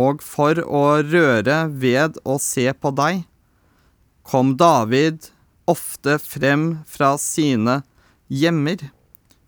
og 0.00 0.24
for 0.24 0.58
å 0.64 0.82
røre 1.04 1.58
ved 1.68 2.18
å 2.24 2.38
se 2.42 2.66
på 2.72 2.92
deg, 2.98 3.22
kom 4.26 4.56
David 4.56 5.28
ofte 5.68 6.18
frem 6.18 6.82
fra 6.88 7.14
sine 7.20 7.82
hjemmer, 8.26 8.88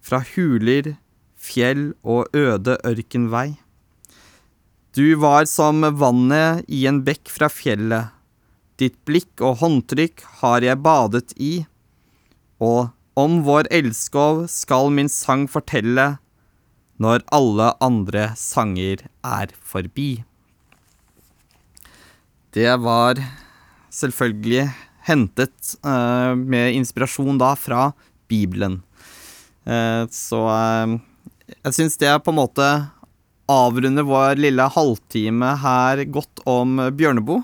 fra 0.05 0.21
huler, 0.35 0.95
fjell 1.35 1.93
og 2.03 2.29
øde 2.37 2.79
ørkenvei. 2.85 3.57
Du 4.95 5.15
var 5.15 5.45
som 5.51 5.83
vannet 5.99 6.69
i 6.71 6.85
en 6.87 7.01
bekk 7.03 7.27
fra 7.27 7.49
fjellet, 7.51 8.13
ditt 8.79 8.95
blikk 9.03 9.43
og 9.43 9.57
håndtrykk 9.59 10.23
har 10.39 10.63
jeg 10.63 10.79
badet 10.87 11.33
i, 11.35 11.65
og 12.63 12.93
om 13.19 13.41
vår 13.43 13.67
elskov 13.75 14.45
skal 14.51 14.93
min 14.95 15.11
sang 15.11 15.49
fortelle, 15.51 16.21
når 17.03 17.25
alle 17.35 17.73
andre 17.83 18.29
sanger 18.39 19.03
er 19.27 19.51
forbi. 19.67 20.23
Det 22.55 22.71
var 22.79 23.19
selvfølgelig 23.91 24.69
hentet 25.11 25.75
uh, 25.83 26.39
med 26.39 26.79
inspirasjon 26.79 27.43
da 27.43 27.57
fra 27.59 27.89
Bibelen. 28.31 28.79
Uh, 29.67 30.07
så 30.15 30.47
uh, 30.47 30.95
jeg 31.51 31.81
syns 31.81 31.99
det 31.99 32.15
er 32.15 32.23
på 32.23 32.31
en 32.31 32.39
måte 32.39 32.69
avrunder 33.51 34.07
vår 34.07 34.41
lille 34.41 34.67
halvtime 34.73 35.55
her 35.61 36.05
godt 36.13 36.43
om 36.49 36.79
Bjørneboe. 36.97 37.43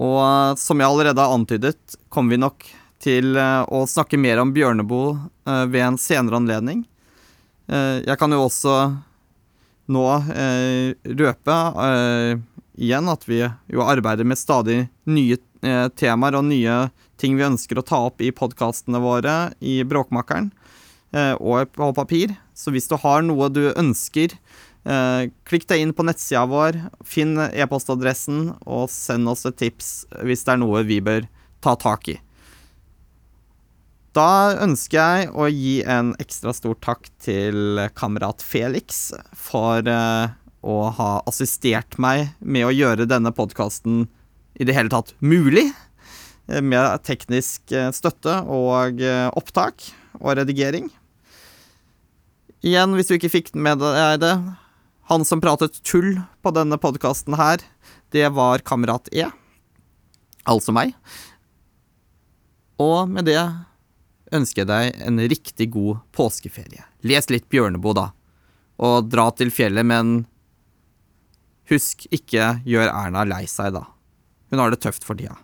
Og 0.00 0.58
som 0.58 0.80
jeg 0.80 0.88
allerede 0.88 1.20
har 1.20 1.34
antydet, 1.34 1.98
kommer 2.08 2.34
vi 2.34 2.40
nok 2.40 2.64
til 3.00 3.36
eh, 3.36 3.62
å 3.68 3.84
snakke 3.88 4.20
mer 4.20 4.40
om 4.42 4.52
Bjørneboe 4.54 5.14
eh, 5.48 5.64
ved 5.72 5.84
en 5.84 6.00
senere 6.00 6.40
anledning. 6.40 6.84
Eh, 7.68 8.00
jeg 8.06 8.16
kan 8.20 8.32
jo 8.32 8.44
også 8.46 8.76
nå 9.90 10.04
røpe 11.18 11.54
igjen 12.78 13.08
at 13.10 13.24
vi 13.26 13.40
jo 13.42 13.80
arbeider 13.82 14.28
med 14.28 14.38
stadig 14.38 14.84
nye 15.10 15.34
temaer 15.98 16.36
og 16.38 16.44
nye 16.46 16.76
ting 17.18 17.34
vi 17.34 17.42
ønsker 17.42 17.80
å 17.80 17.82
ta 17.82 17.98
opp 18.06 18.22
i 18.22 18.30
podkastene 18.30 19.00
våre 19.02 19.34
i 19.58 19.80
Bråkmakeren 19.82 20.52
og 21.42 21.72
på 21.74 21.90
papir. 21.98 22.36
Så 22.54 22.70
hvis 22.70 22.86
du 22.86 22.94
har 23.02 23.26
noe 23.26 23.50
du 23.50 23.64
ønsker, 23.72 24.38
klikk 24.80 25.66
deg 25.68 25.82
inn 25.84 25.90
på 25.92 26.06
nettsida 26.08 26.46
vår, 26.48 26.78
finn 27.04 27.34
e-postadressen 27.36 28.46
og 28.64 28.86
send 28.88 29.28
oss 29.28 29.44
et 29.44 29.58
tips 29.60 29.90
hvis 30.24 30.46
det 30.46 30.54
er 30.54 30.62
noe 30.62 30.80
vi 30.88 31.02
bør 31.04 31.26
ta 31.60 31.74
tak 31.76 32.08
i. 32.08 32.16
Da 34.16 34.56
ønsker 34.58 34.98
jeg 34.98 35.28
å 35.38 35.46
gi 35.46 35.74
en 35.86 36.14
ekstra 36.18 36.50
stor 36.56 36.74
takk 36.82 37.06
til 37.22 37.78
kamerat 37.94 38.42
Felix 38.42 39.12
for 39.38 39.86
uh, 39.86 40.32
å 40.66 40.78
ha 40.96 41.10
assistert 41.30 41.94
meg 42.02 42.32
med 42.42 42.66
å 42.66 42.74
gjøre 42.74 43.06
denne 43.06 43.30
podkasten 43.30 44.08
i 44.58 44.66
det 44.66 44.74
hele 44.74 44.90
tatt 44.90 45.14
mulig. 45.22 45.68
Eh, 46.50 46.58
med 46.58 47.04
teknisk 47.06 47.70
eh, 47.70 47.92
støtte 47.94 48.40
og 48.50 48.98
opptak 49.38 49.86
og 50.18 50.34
redigering. 50.40 50.90
Igjen, 52.66 52.98
hvis 52.98 53.08
du 53.08 53.14
ikke 53.16 53.32
fikk 53.32 53.54
med 53.54 53.78
deg 53.80 54.18
det 54.20 54.34
Han 55.10 55.24
som 55.26 55.40
pratet 55.42 55.82
tull 55.82 56.20
på 56.38 56.52
denne 56.54 56.78
podkasten 56.78 57.34
her, 57.34 57.58
det 58.14 58.28
var 58.36 58.62
kamerat 58.62 59.08
E. 59.10 59.24
Altså 60.46 60.70
meg. 60.70 60.92
Og 62.78 63.10
med 63.10 63.26
det 63.26 63.40
ønsker 64.30 64.62
jeg 64.62 64.70
deg 64.70 65.02
en 65.08 65.18
riktig 65.32 65.66
god 65.74 66.04
påskeferie. 66.14 66.86
Les 67.02 67.26
litt 67.26 67.48
Bjørneboe, 67.50 67.96
da. 67.98 68.06
Og 68.78 69.10
dra 69.10 69.26
til 69.34 69.50
fjellet, 69.50 69.82
men 69.82 70.14
husk, 71.70 72.06
ikke 72.14 72.60
gjør 72.62 72.94
Erna 72.94 73.26
lei 73.26 73.42
seg, 73.50 73.74
da. 73.74 73.88
Hun 74.54 74.62
har 74.62 74.70
det 74.70 74.78
tøft 74.86 75.02
for 75.06 75.18
tida. 75.18 75.34